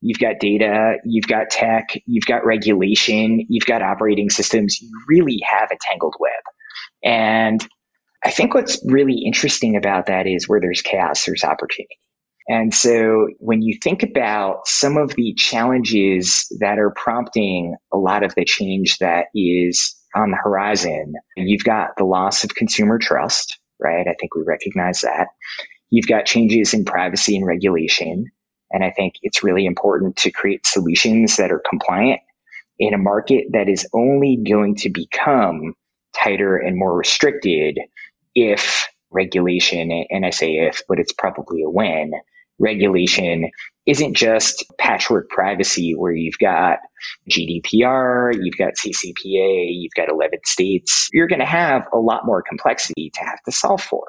You've 0.05 0.19
got 0.19 0.39
data, 0.41 0.97
you've 1.05 1.27
got 1.27 1.49
tech, 1.49 1.95
you've 2.05 2.25
got 2.25 2.45
regulation, 2.45 3.45
you've 3.47 3.65
got 3.65 3.81
operating 3.81 4.29
systems. 4.29 4.81
You 4.81 4.91
really 5.07 5.41
have 5.49 5.71
a 5.71 5.77
tangled 5.81 6.15
web. 6.19 6.31
And 7.03 7.65
I 8.25 8.29
think 8.29 8.53
what's 8.53 8.81
really 8.85 9.23
interesting 9.25 9.77
about 9.77 10.07
that 10.07 10.27
is 10.27 10.47
where 10.49 10.59
there's 10.59 10.81
chaos, 10.81 11.23
there's 11.25 11.45
opportunity. 11.45 11.97
And 12.49 12.73
so 12.73 13.29
when 13.39 13.61
you 13.61 13.77
think 13.81 14.03
about 14.03 14.67
some 14.67 14.97
of 14.97 15.15
the 15.15 15.33
challenges 15.35 16.45
that 16.59 16.79
are 16.79 16.93
prompting 16.97 17.75
a 17.93 17.97
lot 17.97 18.23
of 18.23 18.35
the 18.35 18.43
change 18.43 18.97
that 18.97 19.27
is 19.33 19.95
on 20.15 20.31
the 20.31 20.37
horizon, 20.43 21.13
you've 21.37 21.63
got 21.63 21.91
the 21.97 22.03
loss 22.03 22.43
of 22.43 22.55
consumer 22.55 22.99
trust, 22.99 23.57
right? 23.79 24.05
I 24.05 24.15
think 24.19 24.35
we 24.35 24.43
recognize 24.45 24.99
that. 24.99 25.27
You've 25.91 26.07
got 26.07 26.25
changes 26.25 26.73
in 26.73 26.83
privacy 26.83 27.37
and 27.37 27.45
regulation. 27.45 28.25
And 28.73 28.83
I 28.83 28.91
think 28.91 29.15
it's 29.21 29.43
really 29.43 29.65
important 29.65 30.17
to 30.17 30.31
create 30.31 30.65
solutions 30.65 31.37
that 31.37 31.51
are 31.51 31.61
compliant 31.69 32.19
in 32.79 32.93
a 32.93 32.97
market 32.97 33.45
that 33.51 33.69
is 33.69 33.87
only 33.93 34.37
going 34.47 34.75
to 34.75 34.89
become 34.89 35.75
tighter 36.13 36.57
and 36.57 36.77
more 36.77 36.97
restricted 36.97 37.79
if 38.35 38.87
regulation, 39.11 40.05
and 40.09 40.25
I 40.25 40.31
say 40.31 40.55
if, 40.55 40.81
but 40.89 40.99
it's 40.99 41.13
probably 41.13 41.61
a 41.61 41.69
when, 41.69 42.11
regulation 42.59 43.49
isn't 43.85 44.15
just 44.15 44.65
patchwork 44.77 45.29
privacy 45.29 45.93
where 45.95 46.13
you've 46.13 46.37
got 46.39 46.79
GDPR, 47.29 48.33
you've 48.41 48.57
got 48.57 48.73
CCPA, 48.73 49.67
you've 49.71 49.93
got 49.95 50.09
11 50.09 50.39
states. 50.45 51.09
You're 51.11 51.27
going 51.27 51.39
to 51.39 51.45
have 51.45 51.83
a 51.93 51.97
lot 51.97 52.25
more 52.25 52.41
complexity 52.41 53.11
to 53.13 53.19
have 53.21 53.41
to 53.43 53.51
solve 53.51 53.81
for. 53.81 54.03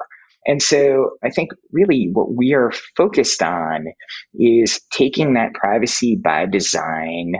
And 0.45 0.61
so 0.61 1.11
I 1.23 1.29
think 1.29 1.51
really 1.71 2.09
what 2.13 2.35
we 2.35 2.53
are 2.53 2.71
focused 2.95 3.41
on 3.41 3.87
is 4.35 4.79
taking 4.91 5.33
that 5.33 5.53
privacy 5.53 6.15
by 6.15 6.45
design, 6.45 7.33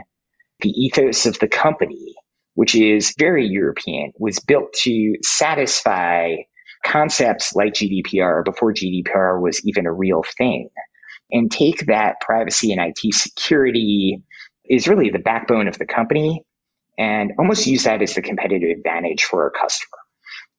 the 0.60 0.70
ethos 0.70 1.24
of 1.24 1.38
the 1.38 1.48
company, 1.48 2.14
which 2.54 2.74
is 2.74 3.14
very 3.18 3.46
European, 3.46 4.12
was 4.18 4.40
built 4.40 4.72
to 4.82 5.14
satisfy 5.22 6.34
concepts 6.84 7.54
like 7.54 7.74
GDPR 7.74 8.44
before 8.44 8.72
GDPR 8.72 9.40
was 9.40 9.60
even 9.64 9.86
a 9.86 9.92
real 9.92 10.24
thing. 10.36 10.68
And 11.30 11.50
take 11.50 11.86
that 11.86 12.20
privacy 12.20 12.72
and 12.72 12.80
IT 12.80 13.14
security 13.14 14.22
is 14.68 14.88
really 14.88 15.10
the 15.10 15.18
backbone 15.18 15.68
of 15.68 15.78
the 15.78 15.86
company 15.86 16.42
and 16.98 17.32
almost 17.38 17.66
use 17.66 17.84
that 17.84 18.02
as 18.02 18.14
the 18.14 18.22
competitive 18.22 18.70
advantage 18.70 19.24
for 19.24 19.42
our 19.42 19.50
customer. 19.50 19.98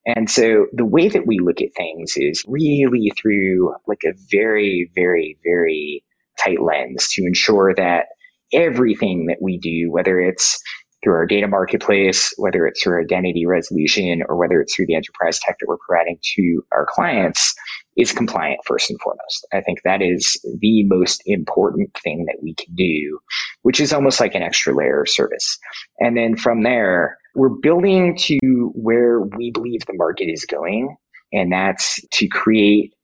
And 0.07 0.29
so 0.29 0.67
the 0.71 0.85
way 0.85 1.09
that 1.09 1.27
we 1.27 1.39
look 1.39 1.61
at 1.61 1.75
things 1.75 2.13
is 2.15 2.43
really 2.47 3.11
through 3.21 3.75
like 3.87 4.03
a 4.05 4.13
very, 4.31 4.89
very, 4.95 5.37
very 5.43 6.03
tight 6.41 6.61
lens 6.61 7.09
to 7.13 7.25
ensure 7.25 7.75
that 7.75 8.05
everything 8.53 9.25
that 9.25 9.39
we 9.41 9.57
do, 9.57 9.91
whether 9.91 10.19
it's 10.19 10.61
through 11.03 11.13
our 11.13 11.25
data 11.25 11.47
marketplace, 11.47 12.33
whether 12.37 12.65
it's 12.65 12.81
through 12.81 13.01
identity 13.01 13.45
resolution, 13.45 14.23
or 14.27 14.37
whether 14.37 14.61
it's 14.61 14.75
through 14.75 14.87
the 14.87 14.95
enterprise 14.95 15.39
tech 15.39 15.57
that 15.59 15.67
we're 15.67 15.77
providing 15.87 16.17
to 16.35 16.61
our 16.71 16.87
clients, 16.89 17.53
is 17.97 18.11
compliant 18.13 18.59
first 18.65 18.89
and 18.89 18.99
foremost. 19.01 19.45
I 19.53 19.61
think 19.61 19.79
that 19.83 20.01
is 20.01 20.39
the 20.59 20.83
most 20.85 21.21
important 21.25 21.91
thing 22.01 22.25
that 22.25 22.37
we 22.41 22.55
can 22.55 22.73
do, 22.75 23.19
which 23.61 23.79
is 23.79 23.93
almost 23.93 24.19
like 24.19 24.35
an 24.35 24.43
extra 24.43 24.73
layer 24.73 25.01
of 25.01 25.09
service. 25.09 25.59
And 25.99 26.17
then 26.17 26.35
from 26.35 26.63
there, 26.63 27.17
we're 27.37 27.49
building 27.49 28.17
to 28.17 28.71
where 28.73 29.21
we 29.21 29.51
believe 29.51 29.85
the 29.85 29.93
market 29.93 30.25
is 30.25 30.43
going, 30.43 30.97
and 31.31 31.51
that's 31.51 32.01
to 32.13 32.27
create 32.27 32.95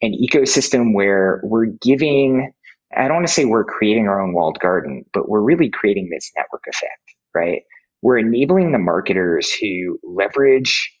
an 0.00 0.12
ecosystem 0.12 0.94
where 0.94 1.40
we're 1.42 1.66
giving, 1.82 2.52
I 2.96 3.08
don't 3.08 3.16
want 3.16 3.26
to 3.26 3.32
say 3.32 3.46
we're 3.46 3.64
creating 3.64 4.06
our 4.06 4.20
own 4.20 4.32
walled 4.32 4.60
garden, 4.60 5.04
but 5.12 5.28
we're 5.28 5.40
really 5.40 5.70
creating 5.70 6.08
this 6.08 6.30
network 6.36 6.62
effect, 6.68 7.00
right? 7.34 7.62
We're 8.00 8.18
enabling 8.18 8.70
the 8.70 8.78
marketers 8.78 9.52
who 9.52 9.98
leverage 10.04 10.92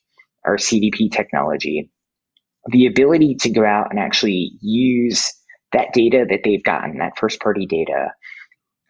our 0.44 0.56
CDP 0.56 1.12
technology, 1.12 1.92
the 2.72 2.86
ability 2.86 3.36
to 3.36 3.50
go 3.50 3.64
out 3.64 3.86
and 3.90 4.00
actually 4.00 4.50
use 4.60 5.32
that 5.70 5.92
data 5.92 6.26
that 6.28 6.40
they've 6.42 6.64
gotten, 6.64 6.98
that 6.98 7.18
first 7.18 7.40
party 7.40 7.66
data, 7.66 8.08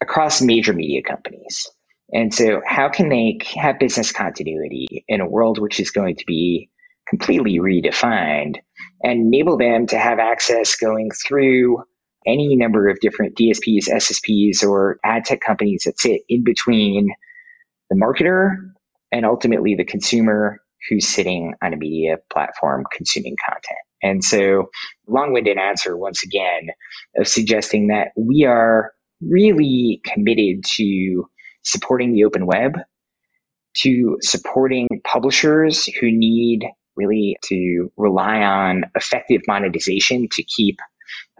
across 0.01 0.41
major 0.41 0.73
media 0.73 1.03
companies. 1.03 1.67
And 2.13 2.33
so, 2.33 2.61
how 2.65 2.89
can 2.89 3.09
they 3.09 3.39
have 3.55 3.79
business 3.79 4.11
continuity 4.11 5.05
in 5.07 5.21
a 5.21 5.29
world 5.29 5.59
which 5.59 5.79
is 5.79 5.91
going 5.91 6.15
to 6.17 6.25
be 6.27 6.69
completely 7.09 7.59
redefined 7.59 8.57
and 9.03 9.27
enable 9.27 9.57
them 9.57 9.87
to 9.87 9.97
have 9.97 10.19
access 10.19 10.75
going 10.75 11.09
through 11.27 11.83
any 12.27 12.55
number 12.55 12.89
of 12.89 12.99
different 13.01 13.35
DSPs, 13.37 13.89
SSPs, 13.89 14.63
or 14.63 14.99
ad 15.03 15.25
tech 15.25 15.41
companies 15.41 15.83
that 15.85 15.99
sit 15.99 16.21
in 16.29 16.43
between 16.43 17.09
the 17.89 17.97
marketer 17.97 18.55
and 19.11 19.25
ultimately 19.25 19.75
the 19.75 19.85
consumer 19.85 20.59
who's 20.89 21.07
sitting 21.07 21.53
on 21.63 21.73
a 21.73 21.77
media 21.77 22.17
platform 22.31 22.85
consuming 22.95 23.35
content. 23.45 23.79
And 24.03 24.23
so, 24.23 24.69
long 25.07 25.33
winded 25.33 25.57
answer 25.57 25.97
once 25.97 26.23
again 26.23 26.69
of 27.17 27.27
suggesting 27.27 27.87
that 27.87 28.09
we 28.17 28.45
are 28.45 28.91
really 29.21 30.01
committed 30.05 30.63
to 30.75 31.25
supporting 31.65 32.13
the 32.13 32.23
open 32.23 32.45
web 32.45 32.77
to 33.75 34.17
supporting 34.21 34.87
publishers 35.03 35.85
who 35.99 36.09
need 36.11 36.65
really 36.95 37.37
to 37.43 37.91
rely 37.97 38.37
on 38.37 38.85
effective 38.95 39.41
monetization 39.47 40.27
to 40.31 40.43
keep 40.43 40.77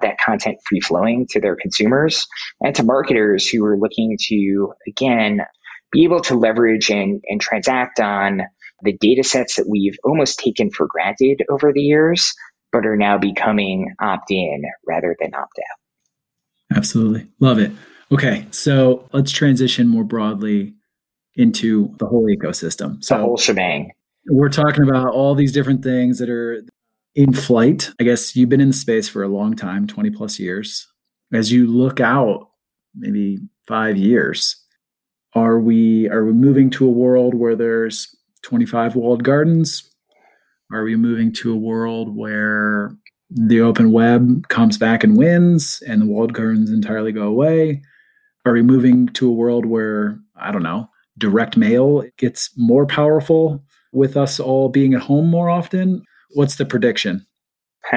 that 0.01 0.17
content 0.17 0.57
free 0.67 0.81
flowing 0.81 1.25
to 1.29 1.39
their 1.39 1.55
consumers 1.55 2.27
and 2.61 2.75
to 2.75 2.83
marketers 2.83 3.47
who 3.47 3.63
are 3.63 3.77
looking 3.77 4.17
to, 4.19 4.73
again, 4.87 5.39
be 5.91 6.03
able 6.03 6.19
to 6.19 6.35
leverage 6.35 6.89
and, 6.91 7.23
and 7.27 7.39
transact 7.39 7.99
on 7.99 8.41
the 8.83 8.97
data 8.97 9.23
sets 9.23 9.55
that 9.55 9.67
we've 9.69 9.97
almost 10.03 10.39
taken 10.39 10.69
for 10.69 10.87
granted 10.87 11.43
over 11.49 11.71
the 11.71 11.81
years, 11.81 12.33
but 12.73 12.85
are 12.85 12.97
now 12.97 13.17
becoming 13.17 13.93
opt 14.01 14.29
in 14.29 14.63
rather 14.85 15.15
than 15.21 15.33
opt 15.33 15.57
out. 15.59 16.77
Absolutely. 16.77 17.27
Love 17.39 17.59
it. 17.59 17.71
Okay, 18.11 18.45
so 18.51 19.07
let's 19.13 19.31
transition 19.31 19.87
more 19.87 20.03
broadly 20.03 20.75
into 21.35 21.93
the 21.97 22.05
whole 22.05 22.27
ecosystem. 22.27 23.03
So 23.03 23.17
the 23.17 23.23
whole 23.23 23.37
shebang. 23.37 23.91
We're 24.27 24.49
talking 24.49 24.87
about 24.87 25.09
all 25.09 25.35
these 25.35 25.51
different 25.51 25.83
things 25.83 26.19
that 26.19 26.29
are 26.29 26.63
in 27.15 27.33
flight. 27.33 27.91
I 27.99 28.03
guess 28.03 28.35
you've 28.35 28.49
been 28.49 28.61
in 28.61 28.69
the 28.69 28.73
space 28.73 29.09
for 29.09 29.23
a 29.23 29.27
long 29.27 29.55
time, 29.55 29.87
20 29.87 30.11
plus 30.11 30.39
years. 30.39 30.87
As 31.33 31.51
you 31.51 31.67
look 31.67 31.99
out 31.99 32.49
maybe 32.95 33.39
5 33.67 33.97
years, 33.97 34.55
are 35.33 35.59
we 35.59 36.07
are 36.09 36.23
we 36.23 36.33
moving 36.33 36.69
to 36.71 36.87
a 36.87 36.91
world 36.91 37.35
where 37.35 37.55
there's 37.55 38.15
25 38.43 38.95
walled 38.95 39.23
gardens? 39.23 39.83
Are 40.71 40.83
we 40.83 40.95
moving 40.95 41.33
to 41.33 41.51
a 41.51 41.57
world 41.57 42.15
where 42.15 42.95
the 43.29 43.61
open 43.61 43.91
web 43.91 44.47
comes 44.47 44.77
back 44.77 45.03
and 45.03 45.17
wins 45.17 45.81
and 45.87 46.01
the 46.01 46.05
walled 46.05 46.33
gardens 46.33 46.71
entirely 46.71 47.11
go 47.11 47.23
away? 47.23 47.81
Are 48.45 48.53
we 48.53 48.61
moving 48.61 49.07
to 49.09 49.27
a 49.27 49.33
world 49.33 49.65
where, 49.65 50.19
I 50.39 50.51
don't 50.51 50.63
know, 50.63 50.89
direct 51.17 51.57
mail 51.57 52.03
gets 52.17 52.51
more 52.55 52.85
powerful 52.85 53.63
with 53.91 54.15
us 54.15 54.39
all 54.39 54.69
being 54.69 54.93
at 54.93 55.01
home 55.01 55.29
more 55.29 55.49
often? 55.49 56.03
What's 56.33 56.57
the 56.57 56.65
prediction? 56.65 57.25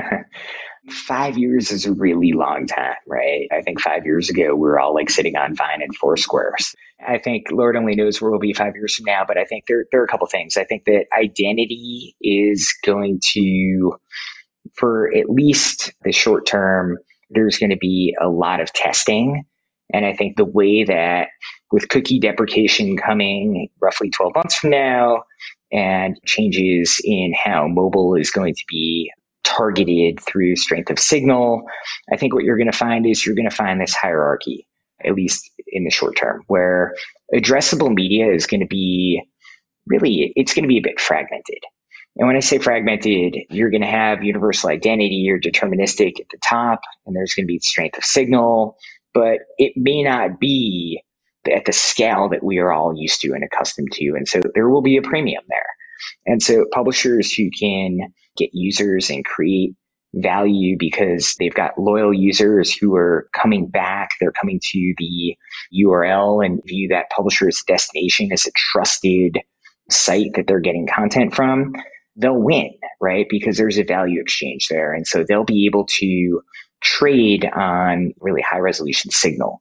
five 0.90 1.36
years 1.36 1.70
is 1.70 1.86
a 1.86 1.92
really 1.92 2.32
long 2.32 2.66
time, 2.66 2.94
right? 3.06 3.46
I 3.52 3.62
think 3.62 3.80
five 3.80 4.04
years 4.04 4.30
ago, 4.30 4.54
we 4.54 4.60
were 4.60 4.78
all 4.78 4.94
like 4.94 5.10
sitting 5.10 5.36
on 5.36 5.54
Vine 5.54 5.82
and 5.82 5.94
Foursquares. 5.94 6.74
I 7.06 7.18
think 7.18 7.46
Lord 7.50 7.76
only 7.76 7.94
knows 7.94 8.20
where 8.20 8.30
we'll 8.30 8.40
be 8.40 8.52
five 8.52 8.74
years 8.74 8.94
from 8.94 9.04
now, 9.04 9.24
but 9.26 9.38
I 9.38 9.44
think 9.44 9.64
there, 9.66 9.84
there 9.92 10.00
are 10.00 10.04
a 10.04 10.08
couple 10.08 10.26
things. 10.26 10.56
I 10.56 10.64
think 10.64 10.84
that 10.86 11.06
identity 11.16 12.16
is 12.20 12.72
going 12.84 13.20
to, 13.34 13.92
for 14.74 15.14
at 15.14 15.30
least 15.30 15.92
the 16.04 16.12
short 16.12 16.46
term, 16.46 16.96
there's 17.30 17.58
going 17.58 17.70
to 17.70 17.76
be 17.76 18.16
a 18.20 18.28
lot 18.28 18.60
of 18.60 18.72
testing. 18.72 19.44
And 19.92 20.04
I 20.04 20.14
think 20.14 20.36
the 20.36 20.44
way 20.44 20.84
that 20.84 21.28
with 21.72 21.88
cookie 21.88 22.18
deprecation 22.18 22.96
coming 22.96 23.68
roughly 23.80 24.10
12 24.10 24.34
months 24.34 24.56
from 24.56 24.70
now, 24.70 25.22
and 25.70 26.18
changes 26.24 27.00
in 27.04 27.34
how 27.34 27.68
mobile 27.68 28.14
is 28.14 28.30
going 28.30 28.54
to 28.54 28.64
be 28.68 29.12
targeted 29.44 30.20
through 30.20 30.56
strength 30.56 30.90
of 30.90 30.98
signal. 30.98 31.62
I 32.12 32.16
think 32.16 32.34
what 32.34 32.44
you're 32.44 32.56
going 32.56 32.70
to 32.70 32.76
find 32.76 33.06
is 33.06 33.24
you're 33.24 33.34
going 33.34 33.48
to 33.48 33.54
find 33.54 33.80
this 33.80 33.94
hierarchy, 33.94 34.66
at 35.04 35.14
least 35.14 35.50
in 35.68 35.84
the 35.84 35.90
short 35.90 36.16
term, 36.16 36.42
where 36.46 36.94
addressable 37.34 37.92
media 37.94 38.32
is 38.32 38.46
going 38.46 38.60
to 38.60 38.66
be 38.66 39.22
really, 39.86 40.32
it's 40.36 40.54
going 40.54 40.64
to 40.64 40.68
be 40.68 40.78
a 40.78 40.82
bit 40.82 41.00
fragmented. 41.00 41.62
And 42.16 42.26
when 42.26 42.36
I 42.36 42.40
say 42.40 42.58
fragmented, 42.58 43.36
you're 43.50 43.70
going 43.70 43.82
to 43.82 43.86
have 43.86 44.24
universal 44.24 44.70
identity 44.70 45.28
or 45.30 45.38
deterministic 45.38 46.18
at 46.20 46.28
the 46.30 46.38
top, 46.42 46.80
and 47.06 47.14
there's 47.14 47.34
going 47.34 47.44
to 47.44 47.52
be 47.52 47.60
strength 47.60 47.96
of 47.96 48.04
signal, 48.04 48.76
but 49.18 49.40
it 49.58 49.72
may 49.74 50.04
not 50.04 50.38
be 50.38 51.02
at 51.52 51.64
the 51.64 51.72
scale 51.72 52.28
that 52.28 52.44
we 52.44 52.58
are 52.58 52.72
all 52.72 52.94
used 52.96 53.20
to 53.20 53.32
and 53.32 53.42
accustomed 53.42 53.90
to. 53.90 54.12
And 54.16 54.28
so 54.28 54.40
there 54.54 54.68
will 54.68 54.80
be 54.80 54.96
a 54.96 55.02
premium 55.02 55.42
there. 55.48 55.66
And 56.24 56.40
so 56.40 56.66
publishers 56.72 57.32
who 57.32 57.50
can 57.58 57.98
get 58.36 58.50
users 58.52 59.10
and 59.10 59.24
create 59.24 59.74
value 60.14 60.76
because 60.78 61.34
they've 61.40 61.54
got 61.54 61.78
loyal 61.80 62.14
users 62.14 62.72
who 62.72 62.94
are 62.94 63.28
coming 63.34 63.68
back. 63.68 64.10
They're 64.20 64.30
coming 64.30 64.60
to 64.70 64.94
the 64.98 65.36
URL 65.74 66.46
and 66.46 66.62
view 66.64 66.86
that 66.88 67.10
publisher's 67.10 67.64
destination 67.66 68.30
as 68.32 68.46
a 68.46 68.52
trusted 68.54 69.38
site 69.90 70.30
that 70.36 70.46
they're 70.46 70.60
getting 70.60 70.86
content 70.86 71.34
from. 71.34 71.72
They'll 72.14 72.40
win, 72.40 72.70
right? 73.00 73.26
Because 73.28 73.56
there's 73.56 73.78
a 73.78 73.84
value 73.84 74.20
exchange 74.20 74.68
there. 74.70 74.92
And 74.92 75.08
so 75.08 75.24
they'll 75.26 75.44
be 75.44 75.66
able 75.66 75.86
to 75.98 76.40
trade 76.80 77.48
on 77.54 78.12
really 78.20 78.42
high 78.42 78.58
resolution 78.58 79.10
signal. 79.10 79.60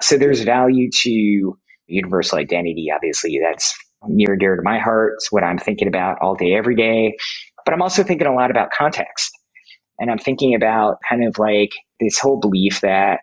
So 0.00 0.16
there's 0.16 0.42
value 0.42 0.90
to 1.02 1.58
universal 1.86 2.38
identity. 2.38 2.88
Obviously, 2.94 3.38
that's 3.42 3.74
near 4.08 4.32
and 4.32 4.40
dear 4.40 4.56
to 4.56 4.62
my 4.62 4.78
heart. 4.78 5.14
It's 5.16 5.30
what 5.30 5.44
I'm 5.44 5.58
thinking 5.58 5.88
about 5.88 6.18
all 6.20 6.34
day, 6.34 6.54
every 6.54 6.74
day. 6.74 7.16
But 7.64 7.74
I'm 7.74 7.82
also 7.82 8.02
thinking 8.02 8.26
a 8.26 8.34
lot 8.34 8.50
about 8.50 8.70
context. 8.72 9.30
And 9.98 10.10
I'm 10.10 10.18
thinking 10.18 10.54
about 10.54 10.98
kind 11.08 11.24
of 11.24 11.38
like 11.38 11.72
this 12.00 12.18
whole 12.18 12.40
belief 12.40 12.80
that 12.80 13.20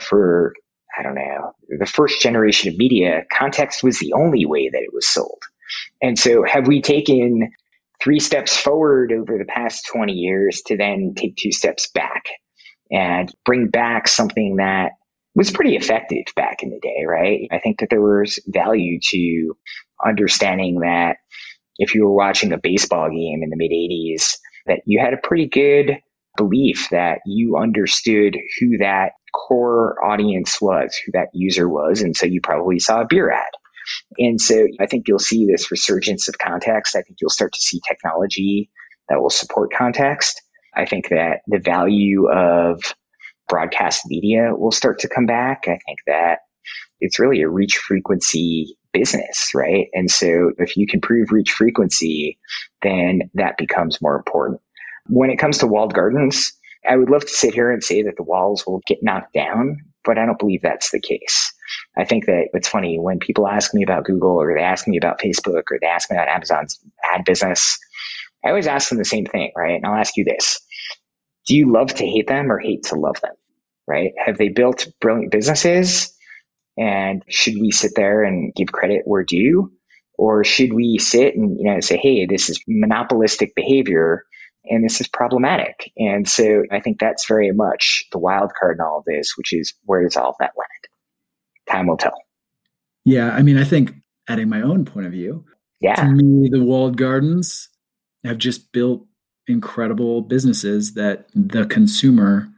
for, 0.00 0.54
I 0.98 1.02
don't 1.02 1.14
know, 1.14 1.52
the 1.78 1.86
first 1.86 2.20
generation 2.20 2.72
of 2.72 2.78
media, 2.78 3.22
context 3.32 3.82
was 3.84 3.98
the 3.98 4.12
only 4.12 4.44
way 4.44 4.68
that 4.68 4.82
it 4.82 4.92
was 4.92 5.08
sold. 5.08 5.42
And 6.02 6.18
so 6.18 6.44
have 6.44 6.66
we 6.66 6.80
taken 6.80 7.50
three 8.02 8.20
steps 8.20 8.56
forward 8.56 9.12
over 9.12 9.38
the 9.38 9.44
past 9.44 9.86
20 9.92 10.12
years 10.12 10.62
to 10.66 10.76
then 10.76 11.14
take 11.16 11.36
two 11.36 11.52
steps 11.52 11.88
back 11.92 12.24
and 12.90 13.32
bring 13.44 13.68
back 13.68 14.08
something 14.08 14.56
that 14.56 14.92
was 15.34 15.50
pretty 15.50 15.76
effective 15.76 16.24
back 16.34 16.62
in 16.62 16.70
the 16.70 16.80
day, 16.80 17.04
right? 17.06 17.48
I 17.52 17.58
think 17.58 17.80
that 17.80 17.90
there 17.90 18.00
was 18.00 18.40
value 18.46 18.98
to 19.10 19.56
understanding 20.04 20.80
that 20.80 21.16
if 21.78 21.94
you 21.94 22.04
were 22.04 22.14
watching 22.14 22.52
a 22.52 22.58
baseball 22.58 23.10
game 23.10 23.42
in 23.42 23.50
the 23.50 23.56
mid 23.56 23.70
80s, 23.70 24.34
that 24.66 24.80
you 24.86 24.98
had 24.98 25.12
a 25.12 25.18
pretty 25.18 25.46
good 25.46 25.98
belief 26.36 26.88
that 26.90 27.20
you 27.26 27.56
understood 27.56 28.36
who 28.58 28.78
that 28.78 29.12
core 29.34 29.96
audience 30.04 30.60
was, 30.60 30.98
who 31.04 31.12
that 31.12 31.28
user 31.32 31.68
was. 31.68 32.00
And 32.00 32.16
so 32.16 32.26
you 32.26 32.40
probably 32.42 32.78
saw 32.78 33.02
a 33.02 33.06
beer 33.06 33.30
ad. 33.30 33.50
And 34.18 34.40
so 34.40 34.66
I 34.80 34.86
think 34.86 35.06
you'll 35.06 35.18
see 35.18 35.46
this 35.46 35.70
resurgence 35.70 36.28
of 36.28 36.38
context. 36.38 36.96
I 36.96 37.02
think 37.02 37.18
you'll 37.20 37.30
start 37.30 37.52
to 37.52 37.60
see 37.60 37.80
technology 37.86 38.70
that 39.08 39.20
will 39.20 39.30
support 39.30 39.72
context. 39.72 40.42
I 40.76 40.84
think 40.84 41.08
that 41.08 41.40
the 41.46 41.58
value 41.58 42.28
of 42.30 42.80
broadcast 43.48 44.02
media 44.06 44.54
will 44.54 44.72
start 44.72 44.98
to 45.00 45.08
come 45.08 45.26
back. 45.26 45.64
I 45.66 45.78
think 45.86 45.98
that 46.06 46.40
it's 47.00 47.18
really 47.18 47.42
a 47.42 47.48
reach 47.48 47.76
frequency 47.76 48.76
business, 48.92 49.50
right? 49.54 49.88
And 49.92 50.10
so 50.10 50.52
if 50.58 50.76
you 50.76 50.86
can 50.86 51.00
prove 51.00 51.30
reach 51.30 51.52
frequency, 51.52 52.38
then 52.82 53.30
that 53.34 53.58
becomes 53.58 54.00
more 54.00 54.16
important. 54.16 54.60
When 55.08 55.30
it 55.30 55.38
comes 55.38 55.58
to 55.58 55.66
walled 55.66 55.94
gardens, 55.94 56.52
I 56.88 56.96
would 56.96 57.10
love 57.10 57.22
to 57.22 57.28
sit 57.28 57.54
here 57.54 57.70
and 57.70 57.82
say 57.82 58.02
that 58.02 58.16
the 58.16 58.22
walls 58.22 58.64
will 58.66 58.80
get 58.86 59.02
knocked 59.02 59.34
down, 59.34 59.76
but 60.04 60.18
I 60.18 60.26
don't 60.26 60.38
believe 60.38 60.62
that's 60.62 60.90
the 60.90 61.00
case. 61.00 61.52
I 61.96 62.04
think 62.04 62.26
that 62.26 62.48
it's 62.52 62.68
funny 62.68 62.98
when 62.98 63.18
people 63.18 63.48
ask 63.48 63.74
me 63.74 63.82
about 63.82 64.04
Google 64.04 64.30
or 64.40 64.54
they 64.54 64.62
ask 64.62 64.86
me 64.86 64.96
about 64.96 65.20
Facebook 65.20 65.64
or 65.70 65.78
they 65.80 65.86
ask 65.86 66.10
me 66.10 66.16
about 66.16 66.28
Amazon's 66.28 66.78
ad 67.12 67.24
business, 67.24 67.78
I 68.44 68.48
always 68.48 68.66
ask 68.66 68.88
them 68.88 68.98
the 68.98 69.04
same 69.04 69.26
thing, 69.26 69.52
right? 69.56 69.74
And 69.74 69.86
I'll 69.86 69.98
ask 69.98 70.16
you 70.16 70.24
this 70.24 70.60
do 71.46 71.56
you 71.56 71.72
love 71.72 71.94
to 71.94 72.06
hate 72.06 72.26
them 72.26 72.50
or 72.50 72.58
hate 72.58 72.82
to 72.84 72.96
love 72.96 73.20
them? 73.20 73.34
Right? 73.86 74.12
Have 74.24 74.38
they 74.38 74.48
built 74.48 74.88
brilliant 75.00 75.30
businesses? 75.30 76.12
And 76.76 77.22
should 77.28 77.54
we 77.60 77.70
sit 77.70 77.92
there 77.96 78.22
and 78.22 78.54
give 78.54 78.68
credit 78.68 79.02
where 79.04 79.24
due? 79.24 79.72
Or 80.18 80.44
should 80.44 80.72
we 80.72 80.98
sit 80.98 81.36
and, 81.36 81.58
you 81.58 81.64
know, 81.64 81.80
say, 81.80 81.96
hey, 81.96 82.26
this 82.26 82.48
is 82.48 82.60
monopolistic 82.66 83.54
behavior 83.54 84.24
and 84.64 84.84
this 84.84 85.00
is 85.00 85.08
problematic. 85.08 85.92
And 85.96 86.28
so 86.28 86.64
I 86.72 86.80
think 86.80 86.98
that's 86.98 87.26
very 87.26 87.52
much 87.52 88.04
the 88.12 88.18
wild 88.18 88.52
card 88.58 88.78
in 88.78 88.84
all 88.84 88.98
of 88.98 89.04
this, 89.04 89.34
which 89.36 89.52
is 89.52 89.74
where 89.84 90.02
does 90.02 90.16
all 90.16 90.30
of 90.30 90.36
that 90.40 90.52
land? 90.56 91.68
Time 91.68 91.86
will 91.86 91.96
tell. 91.96 92.16
Yeah. 93.04 93.30
I 93.30 93.42
mean, 93.42 93.58
I 93.58 93.64
think 93.64 93.92
adding 94.28 94.48
my 94.48 94.62
own 94.62 94.84
point 94.84 95.06
of 95.06 95.12
view, 95.12 95.44
yeah. 95.80 95.94
to 95.94 96.06
me, 96.06 96.48
the 96.50 96.62
walled 96.62 96.96
gardens 96.96 97.68
have 98.24 98.38
just 98.38 98.72
built 98.72 99.06
incredible 99.48 100.22
businesses 100.22 100.94
that 100.94 101.26
the 101.34 101.66
consumer 101.66 102.48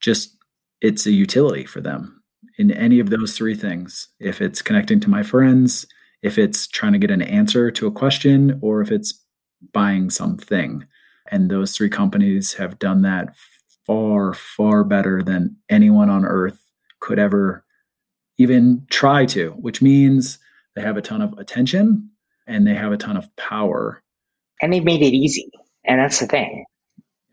just 0.00 0.36
it's 0.80 1.06
a 1.06 1.12
utility 1.12 1.64
for 1.64 1.80
them 1.80 2.22
in 2.58 2.70
any 2.72 2.98
of 2.98 3.10
those 3.10 3.36
three 3.36 3.54
things. 3.54 4.08
If 4.18 4.40
it's 4.40 4.62
connecting 4.62 5.00
to 5.00 5.10
my 5.10 5.22
friends 5.22 5.86
if 6.22 6.38
it's 6.38 6.66
trying 6.68 6.92
to 6.92 6.98
get 6.98 7.10
an 7.10 7.22
answer 7.22 7.70
to 7.70 7.86
a 7.86 7.92
question 7.92 8.58
or 8.62 8.80
if 8.80 8.90
it's 8.90 9.20
buying 9.72 10.08
something. 10.08 10.86
And 11.30 11.50
those 11.50 11.76
three 11.76 11.90
companies 11.90 12.54
have 12.54 12.78
done 12.78 13.02
that 13.02 13.34
far 13.86 14.32
far 14.32 14.84
better 14.84 15.22
than 15.22 15.56
anyone 15.68 16.08
on 16.08 16.24
earth 16.24 16.60
could 17.00 17.18
ever 17.18 17.64
even 18.38 18.86
try 18.90 19.26
to 19.26 19.50
which 19.58 19.82
means 19.82 20.38
they 20.76 20.82
have 20.82 20.96
a 20.96 21.02
ton 21.02 21.20
of 21.20 21.32
attention 21.36 22.08
and 22.46 22.64
they 22.64 22.74
have 22.74 22.92
a 22.92 22.96
ton 22.96 23.16
of 23.16 23.34
power. 23.36 24.02
And 24.60 24.72
they've 24.72 24.84
made 24.84 25.02
it 25.02 25.14
easy 25.14 25.50
and 25.84 26.00
that's 26.00 26.20
the 26.20 26.26
thing, 26.26 26.64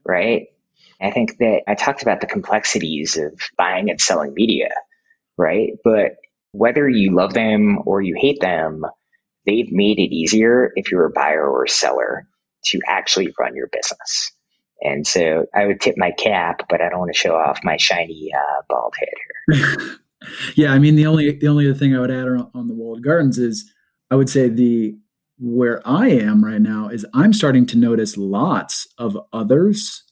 right? 0.06 0.48
I 1.02 1.12
think 1.12 1.38
that 1.38 1.62
I 1.68 1.76
talked 1.76 2.02
about 2.02 2.22
the 2.22 2.28
complexities 2.28 3.18
of 3.18 3.34
buying 3.58 3.90
and 3.90 4.02
selling 4.02 4.34
media, 4.34 4.70
right? 5.38 5.72
But 5.84 6.18
whether 6.52 6.90
you 6.90 7.16
love 7.16 7.34
them 7.34 7.80
or 7.86 8.02
you 8.02 8.16
hate 8.20 8.42
them, 8.42 8.86
they've 9.46 9.72
made 9.72 10.00
it 10.00 10.14
easier 10.14 10.72
if 10.76 10.92
you're 10.92 11.06
a 11.06 11.12
buyer 11.12 11.48
or 11.48 11.64
a 11.64 11.70
seller 11.70 12.28
to 12.66 12.80
actually 12.88 13.34
run 13.40 13.56
your 13.56 13.68
business. 13.68 14.32
And 14.82 15.06
so 15.06 15.46
I 15.54 15.66
would 15.66 15.82
tip 15.82 15.96
my 15.98 16.12
cap, 16.12 16.62
but 16.70 16.82
I 16.82 16.90
don't 16.90 17.00
want 17.00 17.14
to 17.14 17.18
show 17.20 17.36
off 17.36 17.60
my 17.64 17.78
shiny 17.78 18.32
uh, 18.34 18.62
bald 18.70 18.94
head 18.98 19.58
here. 19.58 19.98
yeah, 20.56 20.74
I 20.74 20.80
mean 20.80 20.96
the 20.96 21.06
only 21.06 21.32
the 21.32 21.48
only 21.48 21.70
other 21.70 21.78
thing 21.78 21.96
I 21.96 22.00
would 22.00 22.12
add 22.12 22.28
on, 22.28 22.50
on 22.54 22.68
the 22.68 22.74
walled 22.74 23.04
gardens 23.04 23.38
is 23.38 23.70
I 24.10 24.16
would 24.16 24.30
say 24.30 24.48
the 24.48 24.98
where 25.40 25.82
I 25.88 26.10
am 26.10 26.44
right 26.44 26.62
now 26.62 26.90
is 26.90 27.06
I'm 27.14 27.34
starting 27.34 27.66
to 27.68 27.78
notice 27.78 28.18
lots 28.18 28.88
of 28.98 29.18
others 29.32 30.04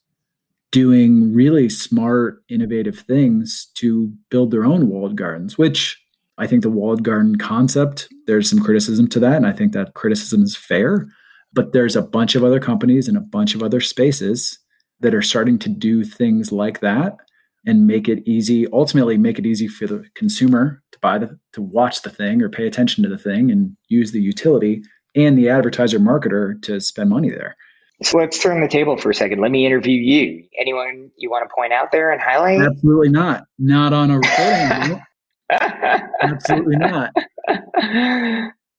doing 0.72 1.34
really 1.34 1.70
smart, 1.70 2.44
innovative 2.50 3.00
things 3.00 3.70
to 3.76 4.12
build 4.30 4.52
their 4.52 4.66
own 4.66 4.88
walled 4.90 5.16
gardens, 5.16 5.58
which 5.58 6.02
I 6.38 6.48
think 6.48 6.62
the 6.62 6.70
walled 6.70 7.04
garden 7.04 7.38
concept, 7.38 8.08
there's 8.26 8.50
some 8.50 8.60
criticism 8.60 9.08
to 9.10 9.20
that. 9.20 9.36
And 9.36 9.48
I 9.48 9.54
think 9.54 9.74
that 9.74 9.94
criticism 9.96 10.44
is 10.44 10.56
fair. 10.56 11.08
But 11.54 11.74
there's 11.74 11.96
a 11.96 12.02
bunch 12.02 12.36
of 12.36 12.44
other 12.44 12.60
companies 12.60 13.08
and 13.08 13.18
a 13.18 13.22
bunch 13.22 13.56
of 13.56 13.63
other 13.63 13.82
spaces 13.82 14.60
that 15.00 15.16
are 15.16 15.22
starting 15.22 15.58
to 15.60 15.70
do 15.70 16.04
things 16.04 16.52
like 16.52 16.80
that 16.82 17.18
and 17.66 17.88
make 17.88 18.08
it 18.08 18.24
easy, 18.26 18.68
ultimately 18.72 19.18
make 19.18 19.40
it 19.40 19.46
easy 19.46 19.68
for 19.68 19.88
the 19.88 20.06
consumer 20.16 20.82
to 20.92 21.00
buy 21.00 21.18
the 21.18 21.40
to 21.54 21.62
watch 21.62 22.02
the 22.02 22.10
thing 22.10 22.42
or 22.42 22.50
pay 22.50 22.68
attention 22.68 23.04
to 23.04 23.10
the 23.10 23.18
thing 23.18 23.52
and 23.52 23.76
use 23.90 24.12
the 24.12 24.22
utility 24.22 24.84
and 25.17 25.38
the 25.38 25.49
advertiser 25.49 25.99
marketer 25.99 26.62
to 26.62 26.80
spend 26.80 27.10
money 27.10 27.30
there. 27.30 27.58
So 28.03 28.19
let's 28.19 28.38
turn 28.38 28.62
the 28.62 28.67
table 28.67 28.95
for 28.95 29.10
a 29.10 29.15
second. 29.15 29.41
Let 29.41 29.49
me 29.49 29.65
interview 29.65 29.99
you. 29.99 30.43
Anyone 30.60 31.10
you 31.17 31.32
want 31.32 31.49
to 31.49 31.53
point 31.53 31.73
out 31.73 31.91
there 31.91 32.12
and 32.12 32.21
highlight? 32.21 32.62
Absolutely 32.62 33.10
not. 33.10 33.45
Not 33.58 33.91
on 33.91 34.12
a 34.12 34.19
recording. 34.19 35.01
Absolutely 36.21 36.75
not. 36.75 37.12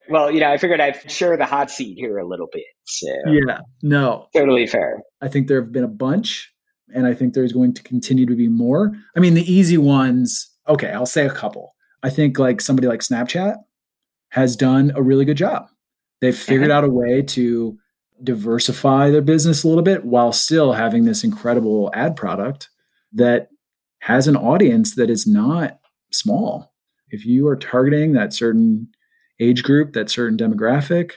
well, 0.08 0.30
you 0.30 0.38
know, 0.38 0.50
I 0.50 0.56
figured 0.56 0.80
I'd 0.80 1.10
share 1.10 1.36
the 1.36 1.46
hot 1.46 1.68
seat 1.68 1.98
here 1.98 2.18
a 2.18 2.26
little 2.26 2.46
bit. 2.52 2.62
So 2.84 3.08
yeah, 3.26 3.58
no, 3.82 4.28
totally 4.34 4.68
fair. 4.68 5.02
I 5.20 5.26
think 5.26 5.48
there 5.48 5.60
have 5.60 5.72
been 5.72 5.84
a 5.84 5.88
bunch, 5.88 6.52
and 6.94 7.04
I 7.04 7.12
think 7.12 7.34
there's 7.34 7.52
going 7.52 7.74
to 7.74 7.82
continue 7.82 8.26
to 8.26 8.36
be 8.36 8.48
more. 8.48 8.92
I 9.16 9.20
mean, 9.20 9.34
the 9.34 9.52
easy 9.52 9.78
ones. 9.78 10.48
Okay, 10.68 10.92
I'll 10.92 11.06
say 11.06 11.26
a 11.26 11.30
couple. 11.30 11.74
I 12.04 12.10
think 12.10 12.38
like 12.38 12.60
somebody 12.60 12.86
like 12.86 13.00
Snapchat 13.00 13.56
has 14.30 14.54
done 14.54 14.92
a 14.94 15.02
really 15.02 15.24
good 15.24 15.36
job. 15.36 15.68
They've 16.20 16.36
figured 16.36 16.70
out 16.70 16.84
a 16.84 16.88
way 16.88 17.22
to 17.22 17.78
diversify 18.22 19.10
their 19.10 19.22
business 19.22 19.62
a 19.62 19.68
little 19.68 19.82
bit 19.82 20.04
while 20.04 20.32
still 20.32 20.72
having 20.72 21.04
this 21.04 21.22
incredible 21.22 21.90
ad 21.94 22.16
product 22.16 22.68
that 23.12 23.48
has 24.00 24.26
an 24.26 24.36
audience 24.36 24.94
that 24.96 25.10
is 25.10 25.26
not 25.26 25.78
small. 26.10 26.72
If 27.10 27.24
you 27.24 27.46
are 27.46 27.56
targeting 27.56 28.12
that 28.12 28.32
certain 28.32 28.88
age 29.40 29.62
group, 29.62 29.92
that 29.92 30.10
certain 30.10 30.36
demographic, 30.36 31.12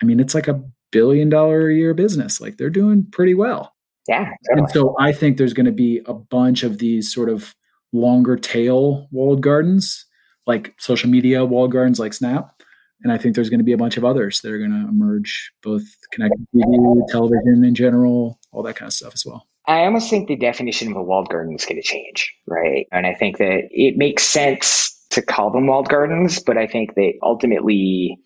I 0.00 0.04
mean, 0.06 0.20
it's 0.20 0.34
like 0.34 0.48
a 0.48 0.62
billion 0.90 1.28
dollar 1.28 1.68
a 1.68 1.74
year 1.74 1.94
business. 1.94 2.40
Like 2.40 2.56
they're 2.56 2.70
doing 2.70 3.06
pretty 3.10 3.34
well. 3.34 3.74
Yeah. 4.08 4.24
Totally. 4.24 4.34
And 4.62 4.70
so 4.70 4.96
I 4.98 5.12
think 5.12 5.36
there's 5.36 5.52
going 5.52 5.66
to 5.66 5.72
be 5.72 6.00
a 6.06 6.14
bunch 6.14 6.62
of 6.62 6.78
these 6.78 7.12
sort 7.12 7.28
of 7.28 7.54
longer 7.92 8.36
tail 8.36 9.06
walled 9.10 9.42
gardens, 9.42 10.06
like 10.46 10.74
social 10.78 11.10
media 11.10 11.44
walled 11.44 11.72
gardens 11.72 11.98
like 11.98 12.14
Snap. 12.14 12.57
And 13.02 13.12
I 13.12 13.18
think 13.18 13.34
there's 13.34 13.50
going 13.50 13.60
to 13.60 13.64
be 13.64 13.72
a 13.72 13.78
bunch 13.78 13.96
of 13.96 14.04
others 14.04 14.40
that 14.40 14.50
are 14.50 14.58
going 14.58 14.72
to 14.72 14.88
emerge, 14.88 15.52
both 15.62 15.84
connected 16.12 16.44
TV, 16.54 17.06
television 17.08 17.64
in 17.64 17.74
general, 17.74 18.40
all 18.52 18.62
that 18.64 18.76
kind 18.76 18.88
of 18.88 18.92
stuff 18.92 19.14
as 19.14 19.24
well. 19.24 19.46
I 19.68 19.84
almost 19.84 20.10
think 20.10 20.28
the 20.28 20.36
definition 20.36 20.90
of 20.90 20.96
a 20.96 21.02
walled 21.02 21.28
garden 21.28 21.54
is 21.54 21.66
going 21.66 21.80
to 21.80 21.86
change, 21.86 22.34
right? 22.46 22.86
And 22.90 23.06
I 23.06 23.14
think 23.14 23.36
that 23.38 23.68
it 23.70 23.96
makes 23.96 24.24
sense 24.24 24.98
to 25.10 25.22
call 25.22 25.50
them 25.50 25.66
walled 25.66 25.88
gardens, 25.88 26.40
but 26.40 26.56
I 26.56 26.66
think 26.66 26.94
that 26.94 27.12
ultimately 27.22 28.18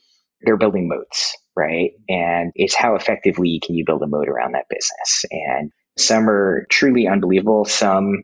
they're 0.43 0.57
building 0.57 0.89
moats, 0.89 1.37
right? 1.57 1.91
And 2.09 2.53
it's 2.55 2.75
how 2.75 2.95
effectively 2.95 3.61
can 3.65 3.75
you 3.75 3.85
build 3.85 4.03
a 4.03 4.07
moat 4.07 4.29
around 4.29 4.53
that 4.53 4.69
business? 4.71 5.25
And 5.31 5.71
some 5.99 6.29
are 6.31 6.67
truly 6.71 7.07
unbelievable. 7.07 7.65
Some 7.65 8.23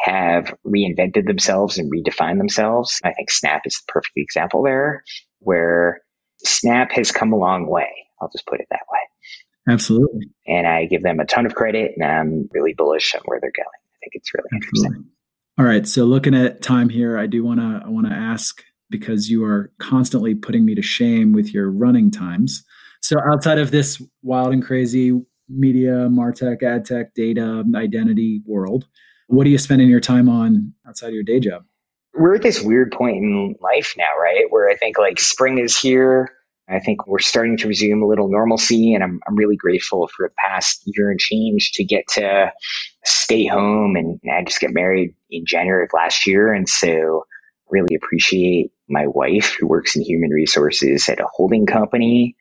have 0.00 0.54
reinvented 0.66 1.26
themselves 1.26 1.78
and 1.78 1.90
redefined 1.92 2.38
themselves. 2.38 3.00
I 3.02 3.12
think 3.12 3.30
Snap 3.30 3.62
is 3.64 3.74
the 3.74 3.92
perfect 3.92 4.12
example 4.16 4.62
there, 4.62 5.02
where 5.40 6.00
Snap 6.44 6.92
has 6.92 7.10
come 7.10 7.32
a 7.32 7.36
long 7.36 7.68
way. 7.68 7.88
I'll 8.20 8.30
just 8.30 8.46
put 8.46 8.60
it 8.60 8.66
that 8.70 8.82
way. 8.90 9.72
Absolutely. 9.72 10.28
And 10.46 10.66
I 10.66 10.86
give 10.86 11.02
them 11.02 11.20
a 11.20 11.26
ton 11.26 11.46
of 11.46 11.54
credit 11.54 11.92
and 11.96 12.04
I'm 12.04 12.48
really 12.52 12.74
bullish 12.74 13.14
on 13.14 13.20
where 13.26 13.38
they're 13.40 13.52
going. 13.54 13.66
I 13.66 13.96
think 14.00 14.12
it's 14.14 14.32
really 14.34 14.48
Absolutely. 14.54 14.86
interesting. 14.86 15.12
All 15.58 15.64
right. 15.64 15.86
So 15.86 16.04
looking 16.04 16.34
at 16.34 16.62
time 16.62 16.88
here, 16.88 17.18
I 17.18 17.26
do 17.26 17.44
want 17.44 17.60
to 17.60 17.82
I 17.84 17.88
want 17.88 18.06
to 18.06 18.12
ask 18.12 18.62
because 18.90 19.28
you 19.28 19.44
are 19.44 19.70
constantly 19.78 20.34
putting 20.34 20.64
me 20.64 20.74
to 20.74 20.82
shame 20.82 21.32
with 21.32 21.52
your 21.52 21.70
running 21.70 22.10
times. 22.10 22.64
So 23.02 23.18
outside 23.30 23.58
of 23.58 23.70
this 23.70 24.02
wild 24.22 24.52
and 24.52 24.64
crazy 24.64 25.20
media, 25.48 26.08
martech, 26.08 26.62
ad 26.62 26.84
tech, 26.84 27.14
data, 27.14 27.64
identity 27.74 28.42
world, 28.46 28.86
what 29.26 29.46
are 29.46 29.50
you 29.50 29.58
spending 29.58 29.88
your 29.88 30.00
time 30.00 30.28
on 30.28 30.72
outside 30.86 31.08
of 31.08 31.14
your 31.14 31.22
day 31.22 31.40
job? 31.40 31.64
We're 32.14 32.36
at 32.36 32.42
this 32.42 32.62
weird 32.62 32.92
point 32.92 33.18
in 33.18 33.54
life 33.60 33.94
now, 33.96 34.20
right? 34.20 34.46
Where 34.50 34.68
I 34.68 34.76
think 34.76 34.98
like 34.98 35.20
spring 35.20 35.58
is 35.58 35.78
here. 35.78 36.30
I 36.68 36.80
think 36.80 37.06
we're 37.06 37.18
starting 37.18 37.56
to 37.58 37.68
resume 37.68 38.02
a 38.02 38.06
little 38.06 38.28
normalcy, 38.30 38.94
and 38.94 39.02
I'm, 39.02 39.20
I'm 39.26 39.36
really 39.36 39.56
grateful 39.56 40.08
for 40.16 40.28
the 40.28 40.34
past 40.38 40.82
year 40.86 41.10
and 41.10 41.18
change 41.20 41.72
to 41.74 41.84
get 41.84 42.04
to 42.14 42.52
stay 43.04 43.46
home. 43.46 43.96
And, 43.96 44.20
I 44.32 44.44
just 44.44 44.60
got 44.60 44.72
married 44.72 45.14
in 45.30 45.46
January 45.46 45.84
of 45.84 45.90
last 45.94 46.26
year. 46.26 46.52
And 46.52 46.68
so 46.68 47.24
really 47.70 47.94
appreciate 47.96 48.70
my 48.88 49.06
wife 49.06 49.56
who 49.58 49.66
works 49.66 49.96
in 49.96 50.02
human 50.02 50.30
resources 50.30 51.08
at 51.08 51.20
a 51.20 51.28
holding 51.32 51.66
company 51.66 52.36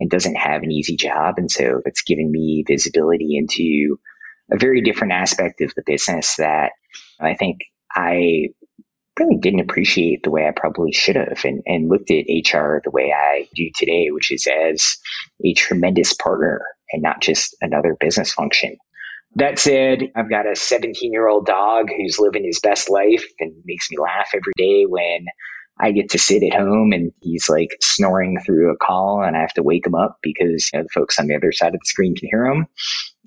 and 0.00 0.10
doesn't 0.10 0.36
have 0.36 0.62
an 0.62 0.72
easy 0.72 0.96
job. 0.96 1.36
And 1.38 1.50
so 1.50 1.82
it's 1.86 2.02
given 2.02 2.30
me 2.30 2.64
visibility 2.66 3.36
into 3.36 3.98
a 4.52 4.58
very 4.58 4.82
different 4.82 5.12
aspect 5.12 5.60
of 5.60 5.72
the 5.76 5.82
business 5.86 6.36
that 6.36 6.72
I 7.20 7.34
think 7.34 7.58
I 7.94 8.48
really 9.18 9.36
didn't 9.36 9.60
appreciate 9.60 10.22
the 10.22 10.30
way 10.30 10.46
I 10.46 10.52
probably 10.52 10.92
should 10.92 11.16
have 11.16 11.44
and, 11.44 11.62
and 11.66 11.88
looked 11.88 12.10
at 12.10 12.24
HR 12.28 12.80
the 12.82 12.90
way 12.90 13.12
I 13.12 13.48
do 13.54 13.70
today, 13.76 14.08
which 14.10 14.32
is 14.32 14.46
as 14.46 14.96
a 15.44 15.54
tremendous 15.54 16.12
partner 16.14 16.62
and 16.92 17.02
not 17.02 17.20
just 17.20 17.56
another 17.60 17.96
business 17.98 18.32
function. 18.32 18.76
That 19.34 19.58
said, 19.58 20.10
I've 20.14 20.30
got 20.30 20.50
a 20.50 20.56
17 20.56 21.12
year 21.12 21.28
old 21.28 21.46
dog 21.46 21.88
who's 21.88 22.18
living 22.18 22.44
his 22.44 22.60
best 22.60 22.90
life 22.90 23.24
and 23.40 23.52
makes 23.64 23.90
me 23.90 23.96
laugh 23.98 24.30
every 24.34 24.52
day 24.56 24.84
when 24.86 25.26
I 25.80 25.90
get 25.90 26.10
to 26.10 26.18
sit 26.18 26.42
at 26.42 26.58
home 26.58 26.92
and 26.92 27.12
he's 27.20 27.48
like 27.48 27.70
snoring 27.80 28.38
through 28.44 28.70
a 28.70 28.76
call 28.76 29.22
and 29.22 29.36
I 29.36 29.40
have 29.40 29.54
to 29.54 29.62
wake 29.62 29.86
him 29.86 29.94
up 29.94 30.18
because 30.22 30.70
you 30.72 30.78
know, 30.78 30.82
the 30.84 30.90
folks 30.90 31.18
on 31.18 31.26
the 31.26 31.34
other 31.34 31.50
side 31.50 31.74
of 31.74 31.80
the 31.80 31.86
screen 31.86 32.14
can 32.14 32.28
hear 32.30 32.46
him. 32.46 32.66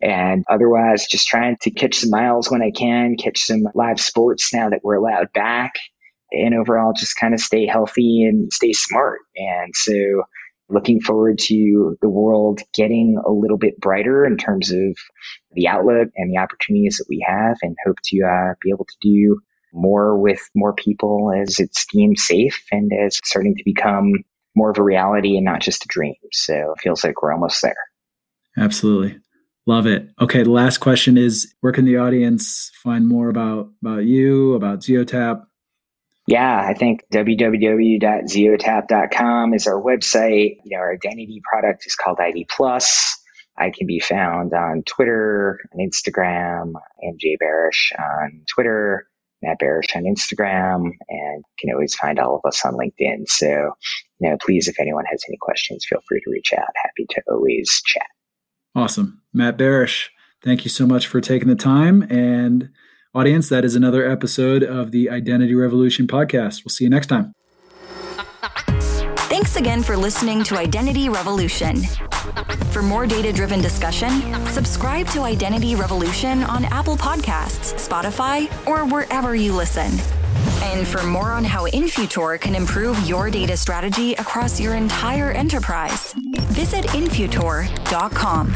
And 0.01 0.43
otherwise, 0.49 1.07
just 1.07 1.27
trying 1.27 1.57
to 1.61 1.71
catch 1.71 1.95
some 1.95 2.09
miles 2.09 2.51
when 2.51 2.61
I 2.61 2.71
can, 2.71 3.15
catch 3.15 3.39
some 3.39 3.63
live 3.73 3.99
sports 3.99 4.53
now 4.53 4.69
that 4.69 4.81
we're 4.83 4.95
allowed 4.95 5.31
back, 5.33 5.73
and 6.31 6.53
overall 6.53 6.93
just 6.93 7.17
kind 7.17 7.33
of 7.33 7.39
stay 7.39 7.65
healthy 7.65 8.23
and 8.23 8.51
stay 8.51 8.73
smart. 8.73 9.19
And 9.37 9.73
so, 9.73 9.93
looking 10.67 10.99
forward 10.99 11.37
to 11.37 11.97
the 12.01 12.09
world 12.09 12.59
getting 12.73 13.21
a 13.25 13.31
little 13.31 13.57
bit 13.57 13.79
brighter 13.79 14.25
in 14.25 14.35
terms 14.35 14.71
of 14.71 14.97
the 15.51 15.67
outlook 15.67 16.09
and 16.15 16.31
the 16.31 16.39
opportunities 16.39 16.97
that 16.97 17.05
we 17.07 17.25
have, 17.25 17.57
and 17.61 17.75
hope 17.85 17.97
to 18.05 18.21
uh, 18.23 18.53
be 18.61 18.69
able 18.69 18.85
to 18.85 18.97
do 19.01 19.39
more 19.73 20.17
with 20.17 20.39
more 20.55 20.73
people 20.73 21.31
as 21.41 21.59
it's 21.59 21.85
deemed 21.85 22.17
safe 22.17 22.65
and 22.71 22.91
as 22.93 23.19
starting 23.23 23.55
to 23.55 23.63
become 23.65 24.13
more 24.55 24.71
of 24.71 24.77
a 24.77 24.83
reality 24.83 25.35
and 25.35 25.45
not 25.45 25.61
just 25.61 25.83
a 25.83 25.87
dream. 25.89 26.15
So 26.31 26.53
it 26.53 26.81
feels 26.81 27.03
like 27.03 27.21
we're 27.21 27.33
almost 27.33 27.61
there. 27.61 27.75
Absolutely. 28.57 29.19
Love 29.67 29.87
it. 29.87 30.11
Okay, 30.21 30.43
the 30.43 30.51
last 30.51 30.77
question 30.77 31.17
is 31.17 31.51
where 31.61 31.73
can 31.73 31.85
the 31.85 31.97
audience 31.97 32.69
find 32.83 33.07
more 33.07 33.29
about 33.29 33.71
about 33.81 34.05
you, 34.05 34.53
about 34.53 34.81
Zeotap? 34.81 35.47
Yeah, 36.27 36.63
I 36.67 36.73
think 36.73 37.03
www.zeotap.com 37.13 39.53
is 39.53 39.67
our 39.67 39.79
website. 39.81 40.57
You 40.63 40.75
know, 40.75 40.77
our 40.77 40.93
identity 40.93 41.39
product 41.51 41.85
is 41.85 41.95
called 41.95 42.19
ID 42.19 42.47
Plus. 42.49 43.15
I 43.57 43.71
can 43.71 43.87
be 43.87 43.99
found 43.99 44.53
on 44.53 44.83
Twitter, 44.85 45.59
on 45.73 45.79
Instagram, 45.79 46.73
MJ 47.03 47.35
Barish 47.41 47.91
on 47.97 48.43
Twitter, 48.53 49.07
Matt 49.41 49.57
Barish 49.61 49.95
on 49.95 50.03
Instagram, 50.03 50.91
and 51.09 51.37
you 51.37 51.55
can 51.59 51.71
always 51.71 51.95
find 51.95 52.19
all 52.19 52.35
of 52.35 52.41
us 52.47 52.63
on 52.65 52.73
LinkedIn. 52.73 53.27
So, 53.27 53.71
you 54.19 54.29
know, 54.29 54.37
please, 54.43 54.67
if 54.67 54.79
anyone 54.79 55.05
has 55.05 55.23
any 55.27 55.37
questions, 55.39 55.85
feel 55.87 56.01
free 56.07 56.21
to 56.21 56.31
reach 56.31 56.53
out. 56.53 56.67
Happy 56.83 57.05
to 57.11 57.21
always 57.29 57.81
chat. 57.85 58.07
Awesome. 58.75 59.21
Matt 59.33 59.57
Barish, 59.57 60.09
thank 60.43 60.65
you 60.65 60.69
so 60.69 60.85
much 60.85 61.07
for 61.07 61.21
taking 61.21 61.47
the 61.47 61.55
time. 61.55 62.03
And 62.09 62.69
audience, 63.13 63.49
that 63.49 63.63
is 63.63 63.75
another 63.75 64.09
episode 64.09 64.63
of 64.63 64.91
the 64.91 65.09
Identity 65.09 65.55
Revolution 65.55 66.07
podcast. 66.07 66.65
We'll 66.65 66.71
see 66.71 66.83
you 66.83 66.89
next 66.89 67.07
time. 67.07 67.33
Thanks 69.29 69.55
again 69.55 69.83
for 69.83 69.97
listening 69.97 70.43
to 70.45 70.57
Identity 70.57 71.09
Revolution. 71.09 71.83
For 72.71 72.81
more 72.81 73.07
data 73.07 73.31
driven 73.31 73.61
discussion, 73.61 74.21
subscribe 74.47 75.07
to 75.07 75.21
Identity 75.21 75.75
Revolution 75.75 76.43
on 76.43 76.65
Apple 76.65 76.97
Podcasts, 76.97 77.73
Spotify, 77.75 78.49
or 78.67 78.85
wherever 78.85 79.35
you 79.35 79.53
listen. 79.53 79.91
And 80.63 80.87
for 80.87 81.03
more 81.03 81.31
on 81.31 81.43
how 81.43 81.67
Infutor 81.67 82.39
can 82.39 82.55
improve 82.55 82.99
your 83.07 83.29
data 83.29 83.55
strategy 83.57 84.13
across 84.13 84.59
your 84.59 84.75
entire 84.75 85.31
enterprise, 85.31 86.13
visit 86.49 86.85
Infutor.com. 86.87 88.53